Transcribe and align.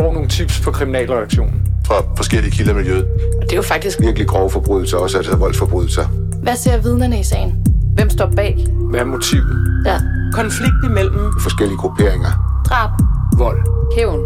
får 0.00 0.12
nogle 0.12 0.28
tips 0.28 0.60
på 0.60 0.70
kriminalreaktionen. 0.70 1.62
Fra 1.86 1.94
forskellige 2.16 2.50
kilder 2.50 2.72
i 2.72 2.76
miljøet. 2.76 3.04
Og 3.38 3.42
det 3.42 3.52
er 3.52 3.56
jo 3.56 3.62
faktisk 3.62 4.00
Virkelig 4.00 4.28
grove 4.28 4.50
forbrydelser, 4.50 4.96
også 4.96 5.16
altså 5.16 5.36
voldsforbrydelser. 5.36 6.06
Hvad 6.42 6.56
ser 6.56 6.82
vidnerne 6.82 7.20
i 7.20 7.22
sagen? 7.22 7.66
Hvem 7.94 8.10
står 8.10 8.32
bag? 8.36 8.66
Hvad 8.90 9.00
er 9.00 9.04
motivet? 9.04 9.82
Ja. 9.86 9.96
konflikt 10.32 10.84
imellem 10.84 11.32
Forskellige 11.40 11.78
grupperinger. 11.78 12.62
Drab. 12.68 12.90
Vold. 13.38 13.60
Hævn. 13.96 14.20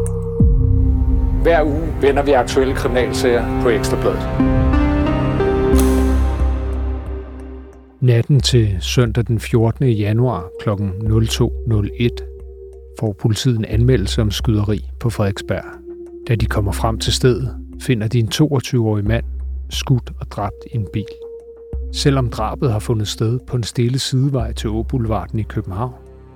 Hver 1.42 1.62
uge 1.62 1.88
vender 2.00 2.22
vi 2.22 2.32
aktuelle 2.32 2.74
kriminalsager 2.74 3.62
på 3.62 3.68
Ekstrabladet. 3.68 4.28
Natten 8.00 8.40
til 8.40 8.76
søndag 8.80 9.24
den 9.26 9.40
14. 9.40 9.88
januar 9.88 10.44
kl. 10.62 10.70
02.01 10.70 12.33
får 13.00 13.12
politiet 13.12 13.58
en 13.58 13.64
anmeldelse 13.64 14.22
om 14.22 14.30
skyderi 14.30 14.90
på 15.00 15.10
Frederiksberg. 15.10 15.64
Da 16.28 16.34
de 16.34 16.46
kommer 16.46 16.72
frem 16.72 16.98
til 16.98 17.12
stedet, 17.12 17.56
finder 17.80 18.08
de 18.08 18.18
en 18.18 18.28
22-årig 18.34 19.04
mand 19.04 19.24
skudt 19.70 20.12
og 20.20 20.30
dræbt 20.30 20.56
i 20.72 20.76
en 20.76 20.86
bil. 20.92 21.04
Selvom 21.92 22.30
drabet 22.30 22.72
har 22.72 22.78
fundet 22.78 23.08
sted 23.08 23.38
på 23.46 23.56
en 23.56 23.62
stille 23.62 23.98
sidevej 23.98 24.52
til 24.52 24.70
Åboulevarden 24.70 25.38
i 25.38 25.42
København, 25.42 25.94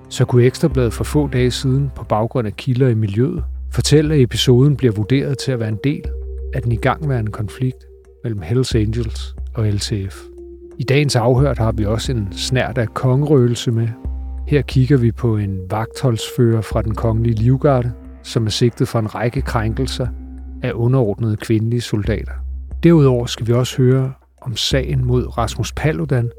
så 0.09 0.25
kunne 0.25 0.43
Ekstrabladet 0.43 0.93
for 0.93 1.03
få 1.03 1.27
dage 1.27 1.51
siden 1.51 1.91
på 1.95 2.03
baggrund 2.03 2.47
af 2.47 2.55
kilder 2.55 2.87
i 2.87 2.93
miljøet 2.93 3.43
fortælle, 3.71 4.13
at 4.13 4.21
episoden 4.21 4.75
bliver 4.75 4.93
vurderet 4.93 5.37
til 5.37 5.51
at 5.51 5.59
være 5.59 5.69
en 5.69 5.79
del 5.83 6.03
af 6.53 6.61
den 6.61 6.71
igangværende 6.71 7.31
konflikt 7.31 7.85
mellem 8.23 8.41
Hells 8.41 8.75
Angels 8.75 9.35
og 9.53 9.67
LTF. 9.67 10.23
I 10.79 10.83
dagens 10.83 11.15
afhørt 11.15 11.57
har 11.57 11.71
vi 11.71 11.85
også 11.85 12.11
en 12.11 12.27
snært 12.31 12.77
af 12.77 12.93
kongerøgelse 12.93 13.71
med. 13.71 13.87
Her 14.49 14.61
kigger 14.61 14.97
vi 14.97 15.11
på 15.11 15.37
en 15.37 15.59
vagtholdsfører 15.69 16.61
fra 16.61 16.81
den 16.81 16.95
kongelige 16.95 17.35
livgarde, 17.35 17.91
som 18.23 18.45
er 18.45 18.49
sigtet 18.49 18.87
for 18.87 18.99
en 18.99 19.15
række 19.15 19.41
krænkelser 19.41 20.07
af 20.63 20.71
underordnede 20.73 21.37
kvindelige 21.37 21.81
soldater. 21.81 22.31
Derudover 22.83 23.25
skal 23.25 23.47
vi 23.47 23.53
også 23.53 23.77
høre 23.77 24.13
om 24.41 24.55
sagen 24.55 25.05
mod 25.05 25.37
Rasmus 25.37 25.71
Paludan, 25.71 26.31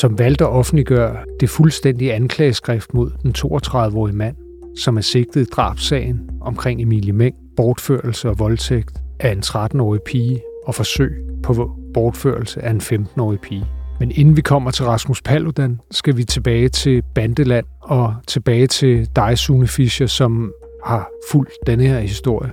som 0.00 0.18
valgte 0.18 0.44
at 0.44 0.50
offentliggøre 0.50 1.16
det 1.40 1.50
fuldstændige 1.50 2.14
anklageskrift 2.14 2.94
mod 2.94 3.10
den 3.22 3.34
32-årige 3.38 4.16
mand, 4.16 4.36
som 4.78 4.96
er 4.96 5.00
sigtet 5.00 5.40
i 5.40 5.44
drabsagen 5.44 6.30
omkring 6.40 6.82
Emilie 6.82 7.12
Meng, 7.12 7.34
bortførelse 7.56 8.28
og 8.28 8.38
voldtægt 8.38 8.98
af 9.20 9.32
en 9.32 9.42
13-årig 9.44 10.00
pige 10.06 10.42
og 10.66 10.74
forsøg 10.74 11.12
på 11.42 11.76
bortførelse 11.94 12.62
af 12.62 12.70
en 12.70 12.80
15-årig 12.80 13.40
pige. 13.40 13.66
Men 14.00 14.10
inden 14.10 14.36
vi 14.36 14.40
kommer 14.40 14.70
til 14.70 14.84
Rasmus 14.84 15.22
Paludan, 15.22 15.80
skal 15.90 16.16
vi 16.16 16.24
tilbage 16.24 16.68
til 16.68 17.02
Bandeland 17.14 17.66
og 17.80 18.14
tilbage 18.26 18.66
til 18.66 19.16
dig, 19.16 19.38
Sune 19.38 19.68
Fischer, 19.68 20.06
som 20.06 20.52
har 20.84 21.08
fulgt 21.32 21.52
denne 21.66 21.84
her 21.84 22.00
historie. 22.00 22.52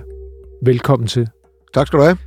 Velkommen 0.64 1.08
til. 1.08 1.28
Tak 1.74 1.86
skal 1.86 1.98
du 1.98 2.04
have. 2.04 2.18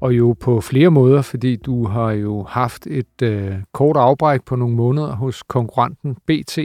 Og 0.00 0.16
jo 0.16 0.36
på 0.40 0.60
flere 0.60 0.90
måder, 0.90 1.22
fordi 1.22 1.56
du 1.56 1.86
har 1.86 2.10
jo 2.10 2.42
haft 2.42 2.86
et 2.86 3.22
øh, 3.22 3.54
kort 3.74 3.96
afbræk 3.96 4.44
på 4.44 4.56
nogle 4.56 4.74
måneder 4.74 5.12
hos 5.12 5.42
konkurrenten 5.42 6.14
BT. 6.14 6.56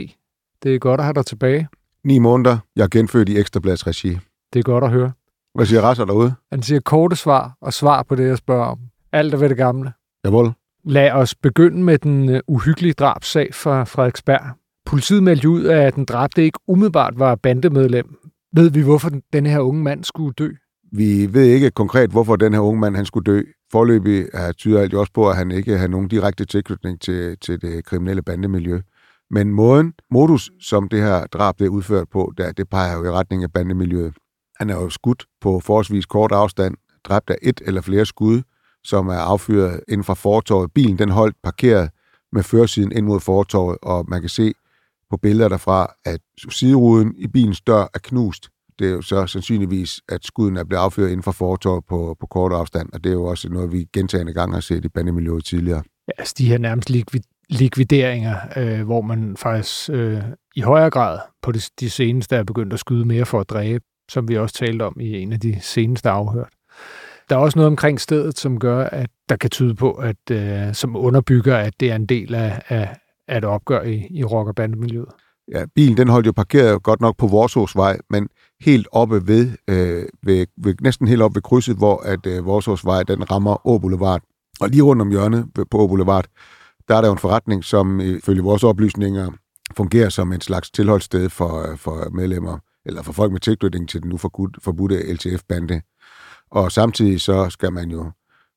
Det 0.62 0.74
er 0.74 0.78
godt 0.78 1.00
at 1.00 1.04
have 1.04 1.14
dig 1.14 1.26
tilbage. 1.26 1.68
Ni 2.04 2.18
måneder. 2.18 2.58
Jeg 2.76 2.84
er 2.84 2.88
genfødt 2.88 3.28
i 3.28 3.38
Ekstrabladets 3.38 3.86
regi. 3.86 4.18
Det 4.52 4.58
er 4.58 4.62
godt 4.62 4.84
at 4.84 4.90
høre. 4.90 5.12
Hvad 5.54 5.66
siger 5.66 5.80
Rasser 5.80 6.04
derude? 6.04 6.34
Han 6.52 6.62
siger 6.62 6.80
korte 6.80 7.16
svar 7.16 7.56
og 7.60 7.72
svar 7.72 8.02
på 8.02 8.14
det, 8.14 8.28
jeg 8.28 8.38
spørger 8.38 8.66
om. 8.66 8.78
Alt 9.12 9.34
er 9.34 9.38
ved 9.38 9.48
det 9.48 9.56
gamle. 9.56 9.92
Jawohl. 10.24 10.52
Lad 10.84 11.10
os 11.12 11.34
begynde 11.34 11.82
med 11.82 11.98
den 11.98 12.28
øh, 12.28 12.40
uhyggelige 12.48 12.92
drabsag 12.92 13.54
fra 13.54 13.84
Frederiksberg. 13.84 14.42
Politiet 14.86 15.22
meldte 15.22 15.48
ud, 15.48 15.64
at 15.66 15.94
den 15.94 16.04
dræbte 16.04 16.44
ikke 16.44 16.58
umiddelbart 16.68 17.18
var 17.18 17.34
bandemedlem. 17.34 18.16
Ved 18.56 18.70
vi, 18.70 18.80
hvorfor 18.82 19.10
den- 19.32 19.46
her 19.46 19.60
unge 19.60 19.82
mand 19.82 20.04
skulle 20.04 20.32
dø? 20.38 20.48
Vi 20.92 21.28
ved 21.34 21.44
ikke 21.44 21.70
konkret, 21.70 22.10
hvorfor 22.10 22.36
den 22.36 22.52
her 22.52 22.60
unge 22.60 22.80
mand 22.80 22.96
han 22.96 23.04
skulle 23.06 23.32
dø. 23.32 23.42
Forløbig 23.72 24.26
øh, 24.34 24.54
tyder 24.58 24.80
alt 24.80 24.92
jo 24.92 25.00
også 25.00 25.12
på, 25.12 25.30
at 25.30 25.36
han 25.36 25.50
ikke 25.50 25.78
har 25.78 25.86
nogen 25.88 26.08
direkte 26.08 26.44
tilknytning 26.44 27.00
til, 27.00 27.36
til 27.38 27.62
det 27.62 27.84
kriminelle 27.84 28.22
bandemiljø. 28.22 28.80
Men 29.30 29.50
måden, 29.50 29.92
modus, 30.10 30.50
som 30.60 30.88
det 30.88 31.02
her 31.02 31.26
drab 31.26 31.58
det 31.58 31.64
er 31.64 31.68
udført 31.68 32.08
på, 32.12 32.32
der, 32.38 32.52
det 32.52 32.68
peger 32.68 32.96
jo 32.96 33.04
i 33.04 33.10
retning 33.10 33.42
af 33.42 33.52
bandemiljøet. 33.52 34.14
Han 34.58 34.70
er 34.70 34.74
jo 34.74 34.88
skudt 34.90 35.24
på 35.40 35.60
forholdsvis 35.60 36.06
kort 36.06 36.32
afstand, 36.32 36.74
dræbt 37.04 37.30
af 37.30 37.36
et 37.42 37.60
eller 37.66 37.80
flere 37.80 38.06
skud, 38.06 38.42
som 38.84 39.08
er 39.08 39.18
affyret 39.18 39.80
inden 39.88 40.04
fra 40.04 40.14
fortorvet. 40.14 40.72
Bilen 40.72 40.98
den 40.98 41.08
holdt 41.08 41.36
parkeret 41.42 41.90
med 42.32 42.42
førersiden 42.42 42.92
ind 42.92 43.06
mod 43.06 43.20
fortorvet, 43.20 43.78
og 43.82 44.04
man 44.08 44.20
kan 44.20 44.28
se 44.28 44.52
på 45.10 45.16
billeder 45.16 45.48
derfra, 45.48 45.94
at 46.04 46.20
sideruden 46.50 47.14
i 47.16 47.26
bilens 47.26 47.60
dør 47.60 47.82
er 47.94 47.98
knust. 48.02 48.48
Det 48.78 48.86
er 48.86 48.92
jo 48.92 49.02
så 49.02 49.26
sandsynligvis, 49.26 50.00
at 50.08 50.24
skuden 50.24 50.56
er 50.56 50.64
blevet 50.64 50.82
affyret 50.82 51.08
inden 51.08 51.22
for 51.22 51.32
fortorvet 51.32 51.84
på, 51.84 52.16
på 52.20 52.26
kort 52.26 52.52
afstand, 52.52 52.88
og 52.92 53.04
det 53.04 53.10
er 53.10 53.14
jo 53.14 53.24
også 53.24 53.48
noget, 53.48 53.72
vi 53.72 53.86
gentagende 53.92 54.32
gange 54.32 54.54
har 54.54 54.60
set 54.60 54.84
i 54.84 54.88
bandemiljøet 54.88 55.44
tidligere. 55.44 55.82
Ja, 56.08 56.12
altså 56.18 56.34
de 56.38 56.48
her 56.48 56.58
nærmest 56.58 56.90
likvid- 56.90 57.46
likvideringer, 57.50 58.36
øh, 58.56 58.82
hvor 58.84 59.00
man 59.00 59.36
faktisk 59.36 59.90
øh, 59.90 60.22
i 60.56 60.60
højere 60.60 60.90
grad 60.90 61.18
på 61.42 61.52
det, 61.52 61.70
de 61.80 61.90
seneste 61.90 62.36
er 62.36 62.44
begyndt 62.44 62.72
at 62.72 62.78
skyde 62.80 63.04
mere 63.04 63.26
for 63.26 63.40
at 63.40 63.50
dræbe, 63.50 63.84
som 64.10 64.28
vi 64.28 64.36
også 64.36 64.54
talte 64.54 64.82
om 64.82 64.96
i 65.00 65.18
en 65.18 65.32
af 65.32 65.40
de 65.40 65.60
seneste 65.60 66.10
afhørt. 66.10 66.52
Der 67.32 67.38
er 67.38 67.42
også 67.42 67.58
noget 67.58 67.66
omkring 67.66 68.00
stedet, 68.00 68.38
som 68.38 68.58
gør, 68.58 68.84
at 68.84 69.10
der 69.28 69.36
kan 69.36 69.50
tyde 69.50 69.74
på, 69.74 69.92
at 69.92 70.30
øh, 70.30 70.74
som 70.74 70.96
underbygger, 70.96 71.56
at 71.56 71.74
det 71.80 71.90
er 71.90 71.96
en 71.96 72.06
del 72.06 72.34
af, 72.34 72.62
af, 72.68 72.96
af 73.28 73.38
et 73.38 73.44
opgør 73.44 73.82
i, 73.82 74.06
i 74.10 74.24
rock- 74.24 74.48
og 74.48 74.54
bandemiljøet. 74.54 75.08
Ja, 75.54 75.64
bilen 75.74 75.96
den 75.96 76.08
holdt 76.08 76.26
jo 76.26 76.32
parkeret 76.32 76.82
godt 76.82 77.00
nok 77.00 77.16
på 77.16 77.26
Vorsåsvej, 77.26 77.98
men 78.10 78.28
helt 78.60 78.88
oppe 78.92 79.26
ved, 79.26 79.50
øh, 79.68 80.06
ved, 80.22 80.46
ved, 80.56 80.74
næsten 80.80 81.08
helt 81.08 81.22
oppe 81.22 81.34
ved 81.34 81.42
krydset, 81.42 81.76
hvor 81.76 81.96
at 81.96 82.26
øh, 82.26 82.46
Vorsåsvej 82.46 83.02
den 83.02 83.30
rammer 83.30 83.66
Å 83.66 83.78
Boulevard. 83.78 84.22
Og 84.60 84.68
lige 84.68 84.82
rundt 84.82 85.02
om 85.02 85.10
hjørnet 85.10 85.46
på 85.70 85.78
Å 85.78 85.86
Boulevard, 85.86 86.26
der 86.88 86.96
er 86.96 87.00
der 87.00 87.08
jo 87.08 87.12
en 87.12 87.18
forretning, 87.18 87.64
som 87.64 88.00
ifølge 88.00 88.42
vores 88.42 88.64
oplysninger 88.64 89.30
fungerer 89.76 90.08
som 90.08 90.32
en 90.32 90.40
slags 90.40 90.70
tilholdssted 90.70 91.28
for, 91.28 91.70
øh, 91.70 91.78
for 91.78 92.10
medlemmer, 92.10 92.58
eller 92.86 93.02
for 93.02 93.12
folk 93.12 93.32
med 93.32 93.40
tilknytning 93.40 93.88
til 93.88 94.02
den 94.02 94.08
nu 94.08 94.16
forbudte 94.62 95.12
LTF-bande. 95.12 95.80
Og 96.52 96.72
samtidig 96.72 97.20
så 97.20 97.50
skal 97.50 97.72
man 97.72 97.90
jo 97.90 98.10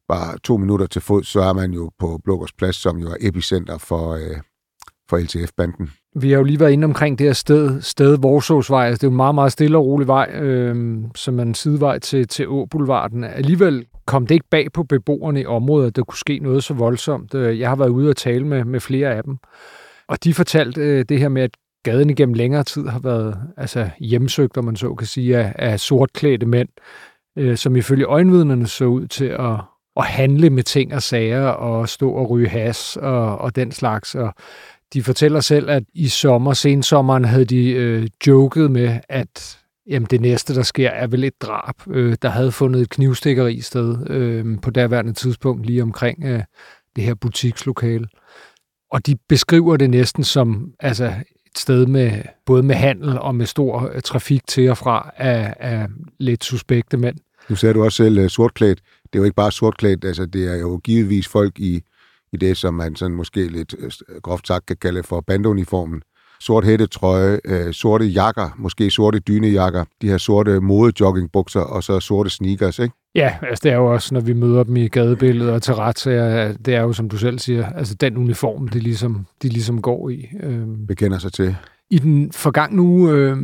bare 0.08 0.38
to 0.44 0.58
minutter 0.58 0.86
til 0.86 1.02
fod, 1.02 1.24
så 1.24 1.42
er 1.42 1.54
man 1.54 1.72
jo 1.72 1.92
på 2.00 2.20
Blågårds 2.24 2.54
Plads, 2.54 2.76
som 2.76 2.98
jo 2.98 3.08
er 3.08 3.16
epicenter 3.22 3.78
for, 3.78 4.14
øh, 4.14 4.38
for 5.10 5.18
LTF-banden. 5.18 5.92
Vi 6.16 6.32
har 6.32 6.38
jo 6.38 6.44
lige 6.44 6.60
været 6.60 6.72
inde 6.72 6.86
omkring 6.86 7.20
det 7.20 7.28
her 7.28 7.34
sted, 7.34 7.82
sted 7.82 8.18
Vorsåsvej. 8.18 8.86
Altså, 8.86 8.98
det 8.98 9.04
er 9.04 9.08
jo 9.08 9.12
en 9.12 9.18
meget, 9.18 9.36
meget 9.36 9.52
stille 9.52 9.78
og 9.78 9.86
rolig 9.86 10.08
vej, 10.08 10.30
øh, 10.34 10.98
som 11.16 11.40
er 11.40 11.44
en 11.44 11.56
sidevej 11.56 12.00
til, 12.00 12.28
til 12.28 12.48
Åboulevarden. 12.48 13.24
Alligevel 13.24 13.86
kom 14.06 14.28
det 14.28 14.36
ikke 14.36 14.50
bag 14.52 14.72
på 14.74 14.84
beboerne 14.84 15.42
i 15.42 15.46
området, 15.46 15.88
at 15.88 15.96
der 15.96 16.04
kunne 16.04 16.18
ske 16.18 16.40
noget 16.40 16.64
så 16.64 16.74
voldsomt. 16.74 17.36
Øh, 17.36 17.60
jeg 17.60 17.70
har 17.70 17.76
været 17.76 17.90
ude 17.90 18.10
og 18.10 18.16
tale 18.16 18.48
med, 18.48 18.64
med 18.64 18.80
flere 18.80 19.16
af 19.16 19.24
dem, 19.24 19.38
og 20.08 20.24
de 20.24 20.34
fortalte 20.34 20.82
øh, 20.82 21.06
det 21.10 21.20
her 21.20 21.30
med, 21.30 21.42
at 21.42 21.52
gaden 21.84 22.10
igennem 22.10 22.34
længere 22.34 22.64
tid 22.64 22.88
har 22.88 23.00
været 23.00 23.38
altså, 23.58 23.90
hjemsøgt, 24.00 24.58
om 24.58 24.66
man 24.66 24.76
så 24.76 24.96
kan 24.96 25.08
sige, 25.08 25.38
af, 25.38 25.54
af 25.56 25.80
sortklædte 25.80 26.46
mænd, 26.46 26.70
øh, 27.38 27.58
som 27.58 27.76
ifølge 27.76 28.06
øjenvidnerne 28.06 28.68
så 28.68 28.86
ud 28.86 29.08
til 29.08 29.26
at, 29.26 29.62
at 29.98 30.06
handle 30.06 30.50
med 30.50 30.64
ting 30.64 30.94
og 30.94 31.02
sager 31.02 31.48
og 31.48 31.90
stå 31.90 32.12
og 32.12 32.30
ryge 32.30 32.48
has 32.48 32.98
og, 32.98 33.38
og 33.38 33.56
den 33.56 33.72
slags. 33.72 34.16
Og 34.16 34.34
de 34.94 35.04
fortæller 35.04 35.40
selv, 35.40 35.70
at 35.70 35.84
i 35.94 36.08
sommer, 36.08 36.54
sensommeren, 36.54 37.26
havde 37.26 37.46
de 37.46 37.72
øh, 37.72 38.08
joket 38.28 38.72
med, 38.72 39.00
at 39.10 39.60
jamen, 39.88 40.08
det 40.12 40.22
næste, 40.22 40.56
der 40.56 40.64
sker, 40.64 40.90
er 40.90 41.08
vel 41.08 41.24
et 41.24 41.42
drab. 41.42 41.76
Øh, 41.88 42.18
der 42.22 42.30
havde 42.30 42.52
fundet 42.52 42.82
et 42.82 42.90
knivstikkeri 42.90 43.62
sted 43.62 44.10
øh, 44.10 44.62
på 44.62 44.72
daværende 44.72 45.14
tidspunkt, 45.14 45.66
lige 45.66 45.82
omkring 45.82 46.24
øh, 46.24 46.44
det 46.96 47.04
her 47.04 47.16
butikslokale. 47.16 48.08
Og 48.92 49.06
de 49.06 49.16
beskriver 49.30 49.78
det 49.78 49.90
næsten 49.90 50.24
som 50.24 50.72
altså, 50.80 51.14
sted 51.60 51.86
med 51.86 52.22
både 52.46 52.64
med 52.64 52.76
handel 52.76 53.20
og 53.20 53.36
med 53.36 53.46
stor 53.46 53.92
øh, 53.94 54.02
trafik 54.02 54.48
til 54.48 54.70
og 54.70 54.78
fra 54.78 55.12
af, 55.18 55.54
af 55.60 55.88
lidt 56.20 56.44
suspekte 56.44 56.98
mænd. 56.98 57.16
Nu 57.50 57.56
sagde 57.56 57.74
du 57.74 57.84
også 57.84 57.96
selv 57.96 58.18
øh, 58.18 58.30
sortklædt. 58.30 58.80
Det 59.04 59.16
er 59.16 59.20
jo 59.20 59.24
ikke 59.24 59.36
bare 59.36 59.52
sortklædt, 59.52 60.06
altså 60.06 60.26
det 60.26 60.52
er 60.52 60.56
jo 60.56 60.78
givetvis 60.84 61.28
folk 61.28 61.60
i, 61.60 61.82
i 62.34 62.38
det, 62.38 62.58
som 62.58 62.74
man 62.74 62.96
sådan 62.96 63.16
måske 63.16 63.48
lidt 63.48 63.76
øh, 63.80 63.92
groft 64.22 64.48
sagt 64.48 64.66
kan 64.66 64.78
kalde 64.78 65.04
for 65.04 65.22
bandeuniformen. 65.22 66.02
Sort 66.40 66.66
hættetrøje, 66.66 67.40
øh, 67.46 67.74
sorte 67.74 68.06
jakker, 68.06 68.50
måske 68.58 68.92
sorte 68.92 69.20
dynejakker, 69.20 69.86
de 70.02 70.08
her 70.08 70.18
sorte 70.18 70.60
modejoggingbukser 70.60 71.60
og 71.60 71.84
så 71.84 72.00
sorte 72.00 72.30
sneakers, 72.30 72.80
ikke? 72.80 72.96
Ja, 73.16 73.38
altså 73.42 73.62
det 73.64 73.72
er 73.72 73.76
jo 73.76 73.94
også, 73.94 74.14
når 74.14 74.22
vi 74.22 74.34
møder 74.34 74.64
dem 74.64 74.76
i 74.76 74.88
gadebilledet 74.88 75.54
og 75.54 75.62
til 75.62 75.74
retssager, 75.74 76.54
det 76.54 76.76
er 76.76 76.82
jo, 76.82 76.94
som 76.94 77.10
du 77.10 77.18
selv 77.18 77.40
siger, 77.40 77.70
altså 77.70 77.96
den 77.96 78.18
uniform, 78.18 78.68
de 78.68 78.80
ligesom, 78.80 79.26
de 79.42 79.50
ligesom 79.50 79.82
går 79.82 80.10
i. 80.10 80.30
Øhm, 80.44 80.88
Bekender 80.88 81.20
sig 81.20 81.34
til. 81.34 81.56
I 81.90 82.00
den 82.00 82.32
forgangne 82.32 82.82
uge 82.82 83.12
øh, 83.12 83.38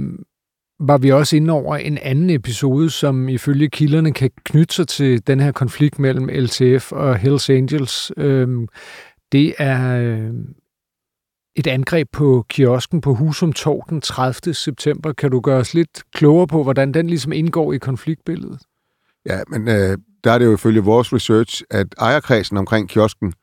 var 0.80 0.98
vi 0.98 1.12
også 1.12 1.36
inde 1.36 1.54
over 1.54 1.76
en 1.76 1.98
anden 1.98 2.30
episode, 2.30 2.90
som 2.90 3.30
ifølge 3.30 3.70
kilderne 3.70 4.14
kan 4.14 4.32
knytte 4.46 4.76
sig 4.76 4.88
til 4.88 5.28
den 5.28 5.40
her 5.40 5.52
konflikt 5.52 6.00
mellem 6.00 6.28
LTF 6.28 6.92
og 6.92 7.18
Hells 7.18 7.50
Angels. 7.50 8.12
Øh, 8.18 8.48
det 9.32 9.54
er 9.58 9.98
øh, 9.98 10.34
et 11.56 11.68
angreb 11.68 12.08
på 12.12 12.46
kiosken 12.50 13.02
på 13.02 13.14
Husum 13.14 13.54
Torv 13.54 13.86
den 13.90 14.02
30. 14.02 14.54
september. 14.54 15.14
Kan 15.14 15.32
du 15.32 15.40
gøre 15.40 15.60
os 15.60 15.74
lidt 15.74 16.04
klogere 16.14 16.48
på, 16.48 16.64
hvordan 16.64 16.94
den 16.94 17.08
ligesom 17.08 17.32
indgår 17.32 17.74
i 17.74 17.78
konfliktbilledet? 17.78 18.62
Ja, 19.26 19.42
men 19.48 19.68
øh, 19.68 19.98
der 20.24 20.32
er 20.32 20.38
det 20.38 20.46
jo 20.46 20.54
ifølge 20.54 20.82
vores 20.82 21.14
research, 21.14 21.64
at 21.70 21.88
ejerkredsen 22.00 22.58
omkring 22.58 22.90
kiosken 22.90 23.34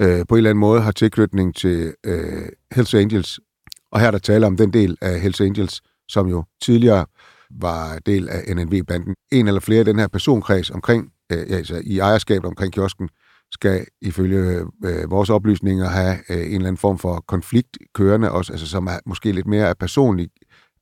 øh, 0.00 0.26
på 0.28 0.34
en 0.34 0.38
eller 0.38 0.50
anden 0.50 0.60
måde 0.60 0.80
har 0.80 0.92
tilknytning 0.92 1.56
til 1.56 1.94
øh, 2.06 2.48
Hells 2.72 2.94
Angels. 2.94 3.40
Og 3.92 4.00
her 4.00 4.06
er 4.06 4.10
der 4.10 4.18
tale 4.18 4.46
om 4.46 4.56
den 4.56 4.72
del 4.72 4.98
af 5.00 5.20
Hells 5.20 5.40
Angels, 5.40 5.82
som 6.08 6.28
jo 6.28 6.44
tidligere 6.62 7.06
var 7.50 7.98
del 7.98 8.28
af 8.28 8.56
NNV-banden. 8.56 9.14
En 9.32 9.48
eller 9.48 9.60
flere 9.60 9.78
af 9.78 9.84
den 9.84 9.98
her 9.98 10.08
personkreds 10.08 10.70
omkring, 10.70 11.12
øh, 11.32 11.46
altså 11.50 11.82
i 11.84 11.98
ejerskabet 11.98 12.44
omkring 12.44 12.72
kiosken, 12.72 13.08
skal 13.52 13.86
ifølge 14.02 14.64
øh, 14.84 15.10
vores 15.10 15.30
oplysninger 15.30 15.88
have 15.88 16.16
øh, 16.30 16.36
en 16.36 16.44
eller 16.44 16.58
anden 16.58 16.76
form 16.76 16.98
for 16.98 17.24
konflikt 17.28 17.78
kørende, 17.94 18.30
også, 18.30 18.52
altså, 18.52 18.66
som 18.66 18.86
er 18.86 18.98
måske 19.06 19.32
lidt 19.32 19.46
mere 19.46 19.68
af 19.68 19.78
personlig 19.78 20.28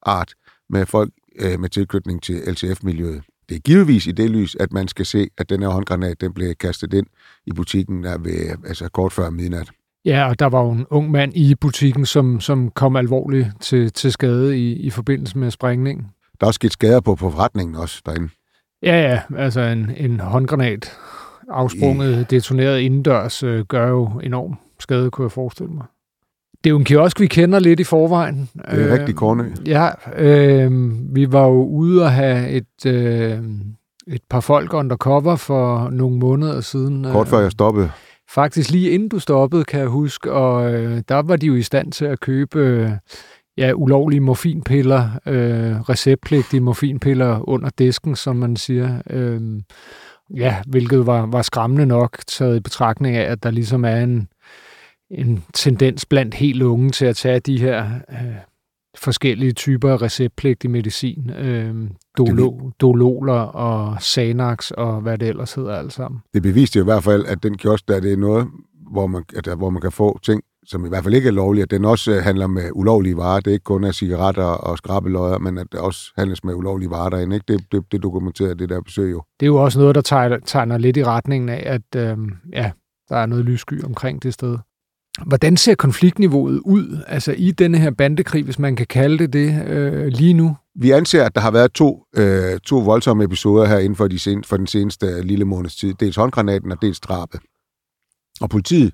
art 0.03 0.35
med 0.71 0.87
folk 0.87 1.13
øh, 1.39 1.61
med 1.61 1.69
tilknytning 1.69 2.23
til 2.23 2.35
LCF-miljøet. 2.47 3.23
Det 3.51 3.57
er 3.57 3.61
givetvis 3.61 4.07
i 4.07 4.13
det 4.13 4.31
lys, 4.31 4.57
at 4.61 4.73
man 4.73 4.89
skal 4.89 5.07
se, 5.07 5.29
at 5.39 5.51
den 5.51 5.63
her 5.63 5.69
håndgranat 5.69 6.21
den 6.21 6.33
blev 6.33 6.55
kastet 6.55 6.95
ind 6.95 7.07
i 7.47 7.53
butikken 7.53 8.05
der 8.05 8.19
ved, 8.19 8.57
altså 8.67 8.89
kort 8.89 9.13
før 9.13 9.31
midnat. 9.31 9.71
Ja, 10.05 10.29
og 10.29 10.39
der 10.39 10.47
var 10.47 10.63
jo 10.63 10.71
en 10.71 10.87
ung 10.91 11.11
mand 11.11 11.33
i 11.37 11.55
butikken, 11.55 12.07
som, 12.07 12.41
som 12.41 12.71
kom 12.71 12.97
alvorligt 12.97 13.49
til, 13.61 13.93
til 13.93 14.13
skade 14.13 14.59
i, 14.59 14.73
i 14.73 14.91
forbindelse 14.91 15.39
med 15.39 15.51
sprængningen. 15.51 16.07
Der 16.41 16.47
er 16.47 16.47
også 16.47 16.59
sket 16.59 16.73
skader 16.73 17.01
på, 17.01 17.15
på 17.15 17.31
forretningen 17.31 17.77
også 17.77 18.03
derinde. 18.07 18.29
Ja, 18.83 19.03
ja, 19.11 19.21
altså 19.37 19.61
en, 19.61 19.91
en 19.97 20.21
håndgranat 20.21 20.99
afsprunget, 21.49 22.15
yeah. 22.17 22.31
detoneret 22.31 22.81
indendørs, 22.81 23.43
øh, 23.43 23.65
gør 23.65 23.89
jo 23.89 24.21
enorm 24.23 24.57
skade, 24.79 25.11
kunne 25.11 25.25
jeg 25.25 25.33
forestille 25.33 25.73
mig. 25.73 25.85
Det 26.65 26.71
er 26.71 26.71
jo 26.71 26.79
en 26.79 26.85
kiosk, 26.85 27.21
vi 27.21 27.27
kender 27.27 27.59
lidt 27.59 27.81
i 27.81 27.85
forvejen. 27.85 28.49
Det 28.55 28.81
er 28.81 28.87
øh, 28.87 28.93
rigtig 28.93 29.15
Kornø. 29.15 29.45
Ja, 29.67 29.89
øh, 30.17 30.71
vi 31.15 31.33
var 31.33 31.45
jo 31.45 31.65
ude 31.65 32.03
og 32.03 32.13
have 32.13 32.49
et, 32.49 32.87
øh, 32.87 33.39
et 34.07 34.23
par 34.31 34.41
folk 34.41 34.75
undercover 34.75 35.37
for 35.37 35.89
nogle 35.91 36.19
måneder 36.19 36.61
siden. 36.61 37.05
Kort 37.13 37.29
før 37.29 37.41
jeg 37.41 37.51
stoppede. 37.51 37.91
Faktisk 38.31 38.71
lige 38.71 38.91
inden 38.91 39.09
du 39.09 39.19
stoppede, 39.19 39.65
kan 39.65 39.81
jeg 39.81 39.89
huske, 39.89 40.33
og 40.33 40.75
øh, 40.75 41.03
der 41.09 41.23
var 41.23 41.37
de 41.37 41.47
jo 41.47 41.55
i 41.55 41.63
stand 41.63 41.93
til 41.93 42.05
at 42.05 42.21
købe 42.21 42.59
øh, 42.59 42.91
ja, 43.59 43.73
ulovlige 43.75 44.21
morfinpiller, 44.21 45.09
øh, 45.27 45.81
receptpligtige 45.81 46.61
morfinpiller 46.61 47.49
under 47.49 47.71
disken, 47.79 48.17
som 48.17 48.37
man 48.37 48.57
siger. 48.57 49.03
Øh, 49.11 49.41
ja, 50.37 50.57
hvilket 50.67 51.07
var, 51.07 51.27
var 51.27 51.43
skræmmende 51.43 51.87
nok, 51.87 52.19
taget 52.29 52.57
i 52.57 52.61
betragtning 52.61 53.17
af, 53.17 53.33
at 53.33 53.43
der 53.43 53.51
ligesom 53.51 53.85
er 53.85 53.97
en, 53.97 54.29
en 55.11 55.45
tendens 55.55 56.07
blandt 56.07 56.35
helt 56.35 56.63
unge 56.63 56.91
til 56.91 57.07
at 57.07 57.17
tage 57.17 57.41
de 57.41 57.61
her 57.61 57.85
øh, 58.11 58.35
forskellige 58.99 59.53
typer 59.53 59.93
af 59.93 60.03
receptpligtig 60.03 60.71
medicin. 60.71 61.31
Øh, 61.31 61.75
dolo, 62.19 62.71
dololer 62.81 63.41
og 63.43 64.03
Xanax 64.03 64.71
og 64.71 65.01
hvad 65.01 65.19
det 65.19 65.29
ellers 65.29 65.55
hedder 65.55 65.75
alt 65.75 65.93
sammen. 65.93 66.21
Det 66.35 66.43
beviste 66.43 66.79
jo 66.79 66.83
i 66.83 66.85
hvert 66.85 67.05
fald, 67.05 67.27
at 67.27 67.43
den 67.43 67.57
kiosk 67.57 67.89
der, 67.89 68.01
det 68.01 68.13
er 68.13 68.17
noget, 68.17 68.49
hvor 68.93 69.07
man, 69.07 69.25
at, 69.37 69.59
hvor 69.59 69.71
man 69.71 69.83
kan 69.83 69.93
få 69.93 70.19
ting, 70.23 70.43
som 70.67 70.87
i 70.87 70.89
hvert 70.89 71.05
fald 71.05 71.15
ikke 71.15 71.29
er 71.29 71.33
lovlige, 71.33 71.63
at 71.63 71.71
den 71.71 71.85
også 71.85 72.13
øh, 72.13 72.23
handler 72.23 72.47
med 72.47 72.71
ulovlige 72.73 73.17
varer. 73.17 73.41
Det 73.41 73.47
er 73.47 73.53
ikke 73.53 73.65
kun 73.65 73.85
af 73.85 73.95
cigaretter 73.95 74.45
og 74.45 74.79
skrabeløjer, 74.79 75.39
men 75.39 75.59
at 75.59 75.67
det 75.73 75.81
også 75.81 76.13
handles 76.19 76.45
med 76.45 76.55
ulovlige 76.55 76.91
varer 76.91 77.11
derinde. 77.11 77.37
Ikke? 77.37 77.53
Det, 77.53 77.65
det, 77.73 77.93
det 77.93 78.03
dokumenterer 78.03 78.55
det 78.55 78.69
der 78.69 78.81
besøg 78.81 79.11
jo. 79.11 79.23
Det 79.41 79.47
er 79.47 79.51
jo 79.51 79.57
også 79.57 79.79
noget, 79.79 79.95
der 79.95 80.01
tegner, 80.01 80.39
tegner 80.45 80.79
lidt 80.79 80.97
i 80.97 81.05
retningen 81.05 81.49
af, 81.49 81.63
at 81.67 81.97
øh, 81.97 82.19
ja, 82.53 82.71
der 83.09 83.17
er 83.17 83.27
noget 83.27 83.45
lyssky 83.45 83.85
omkring 83.85 84.23
det 84.23 84.35
sted. 84.35 84.59
Hvordan 85.27 85.57
ser 85.57 85.75
konfliktniveauet 85.75 86.61
ud 86.65 87.03
altså 87.07 87.33
i 87.33 87.51
denne 87.51 87.79
her 87.79 87.91
bandekrig, 87.91 88.45
hvis 88.45 88.59
man 88.59 88.77
kan 88.77 88.87
kalde 88.87 89.19
det 89.19 89.33
det, 89.33 89.69
øh, 89.69 90.07
lige 90.07 90.35
nu? 90.35 90.57
Vi 90.75 90.91
anser, 90.91 91.25
at 91.25 91.35
der 91.35 91.41
har 91.41 91.51
været 91.51 91.73
to, 91.73 92.05
øh, 92.17 92.59
to 92.61 92.79
voldsomme 92.79 93.25
episoder 93.25 93.67
her 93.67 93.79
inden 93.79 93.97
for, 93.97 94.09
de 94.09 94.19
sen, 94.19 94.45
for 94.45 94.57
den 94.57 94.67
seneste 94.67 95.07
øh, 95.07 95.25
lille 95.25 95.45
måneds 95.45 95.77
tid. 95.77 95.95
Dels 95.95 96.17
håndgranaten 96.17 96.73
og 96.73 96.83
dels 96.83 97.01
drabet. 97.01 97.41
Og 98.41 98.51
politiet 98.51 98.93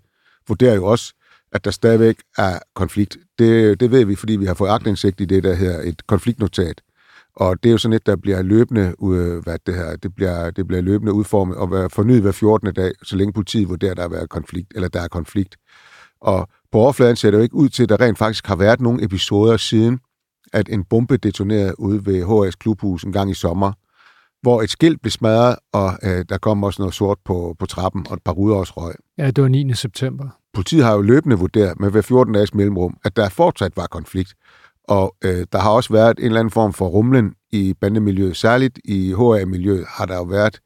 vurderer 0.49 0.75
jo 0.75 0.85
også, 0.85 1.15
at 1.53 1.65
der 1.65 1.71
stadigvæk 1.71 2.17
er 2.39 2.59
konflikt. 2.75 3.17
Det, 3.39 3.81
det 3.81 3.91
ved 3.91 4.05
vi, 4.05 4.15
fordi 4.15 4.37
vi 4.37 4.47
har 4.47 4.55
fået 4.55 4.71
agtindsigt 4.71 5.21
i 5.21 5.25
det, 5.25 5.45
der 5.45 5.55
her 5.55 5.81
et 5.85 6.07
konfliktnotat. 6.07 6.81
Og 7.37 7.63
det 7.63 7.69
er 7.69 7.73
jo 7.73 7.79
sådan 7.79 7.93
et, 7.93 8.07
der 8.07 8.17
bliver 8.17 8.43
løbende, 8.43 8.95
hvad 9.43 9.59
det 9.67 9.75
her, 9.75 9.97
det 9.97 10.15
bliver, 10.15 10.51
det 10.51 10.67
bliver 10.67 10.81
løbende 10.81 11.13
udformet 11.13 11.57
og 11.57 11.93
fornyet 11.93 12.23
hver 12.23 12.33
14. 12.33 12.75
dag, 12.75 12.93
så 13.03 13.17
længe 13.17 13.33
politiet 13.33 13.69
vurderer, 13.69 13.91
at 13.91 13.97
der 13.97 14.21
er 14.21 14.27
konflikt, 14.27 14.73
eller 14.75 14.89
der 14.89 15.01
er 15.01 15.09
konflikt. 15.09 15.57
Og 16.21 16.49
på 16.73 16.79
overfladen 16.79 17.17
ser 17.17 17.31
det 17.31 17.39
jo 17.39 17.43
ikke 17.43 17.55
ud 17.55 17.69
til, 17.69 17.83
at 17.83 17.89
der 17.89 18.01
rent 18.01 18.19
faktisk 18.19 18.47
har 18.47 18.57
været 18.57 18.81
nogle 18.81 19.05
episoder 19.05 19.57
siden, 19.57 19.99
at 20.53 20.69
en 20.69 20.85
bombe 20.85 21.17
detonerede 21.17 21.81
ude 21.81 22.07
ved 22.07 22.25
HS 22.25 22.57
Klubhus 22.57 23.03
en 23.03 23.13
gang 23.13 23.31
i 23.31 23.35
sommer, 23.35 23.73
hvor 24.43 24.63
et 24.63 24.71
skilt 24.71 25.03
blev 25.03 25.11
smadret, 25.11 25.57
og 25.73 25.99
øh, 26.03 26.25
der 26.29 26.39
kom 26.39 26.65
også 26.65 26.83
noget 26.83 26.95
sort 26.95 27.19
på, 27.25 27.57
på 27.59 27.67
trappen, 27.67 28.07
og 28.09 28.15
et 28.15 28.23
par 28.25 28.33
ruder 28.33 28.57
også 28.57 28.73
røg. 28.77 28.95
Ja, 29.19 29.31
det 29.31 29.43
var 29.43 29.49
9. 29.49 29.75
september. 29.75 30.29
Politiet 30.55 30.85
har 30.85 30.95
jo 30.95 31.03
løbende 31.03 31.39
vurderet 31.39 31.81
med 31.81 31.91
hver 31.91 32.03
14 32.03 32.35
dages 32.35 32.55
mellemrum, 32.55 32.97
at 33.05 33.17
der 33.17 33.29
fortsat 33.29 33.77
var 33.77 33.87
konflikt. 33.87 34.35
Og 34.89 35.17
øh, 35.25 35.47
der 35.53 35.59
har 35.59 35.71
også 35.71 35.93
været 35.93 36.19
en 36.19 36.25
eller 36.25 36.41
anden 36.41 36.53
form 36.53 36.73
for 36.73 36.87
rumlen 36.87 37.35
i 37.53 37.75
bandemiljøet. 37.81 38.37
Særligt 38.37 38.79
i 38.85 39.15
HA-miljøet 39.19 39.85
har 39.89 40.07
der 40.07 40.17
jo 40.17 40.23
været, 40.23 40.61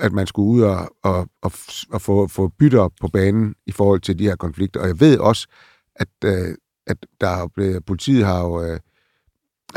at 0.00 0.12
man 0.12 0.26
skulle 0.26 0.48
ud 0.48 0.62
og, 0.62 0.94
og, 1.02 1.28
og, 1.42 1.52
og 1.92 2.00
få, 2.00 2.26
få 2.26 2.48
bytter 2.48 2.88
på 3.00 3.08
banen 3.08 3.54
i 3.66 3.72
forhold 3.72 4.00
til 4.00 4.18
de 4.18 4.24
her 4.24 4.36
konflikter. 4.36 4.80
Og 4.80 4.86
jeg 4.86 5.00
ved 5.00 5.18
også, 5.18 5.48
at, 5.96 6.08
øh, 6.24 6.54
at 6.86 6.96
der 7.20 7.48
blevet, 7.54 7.84
politiet 7.84 8.24
har 8.24 8.44
jo 8.44 8.62
øh, 8.62 8.78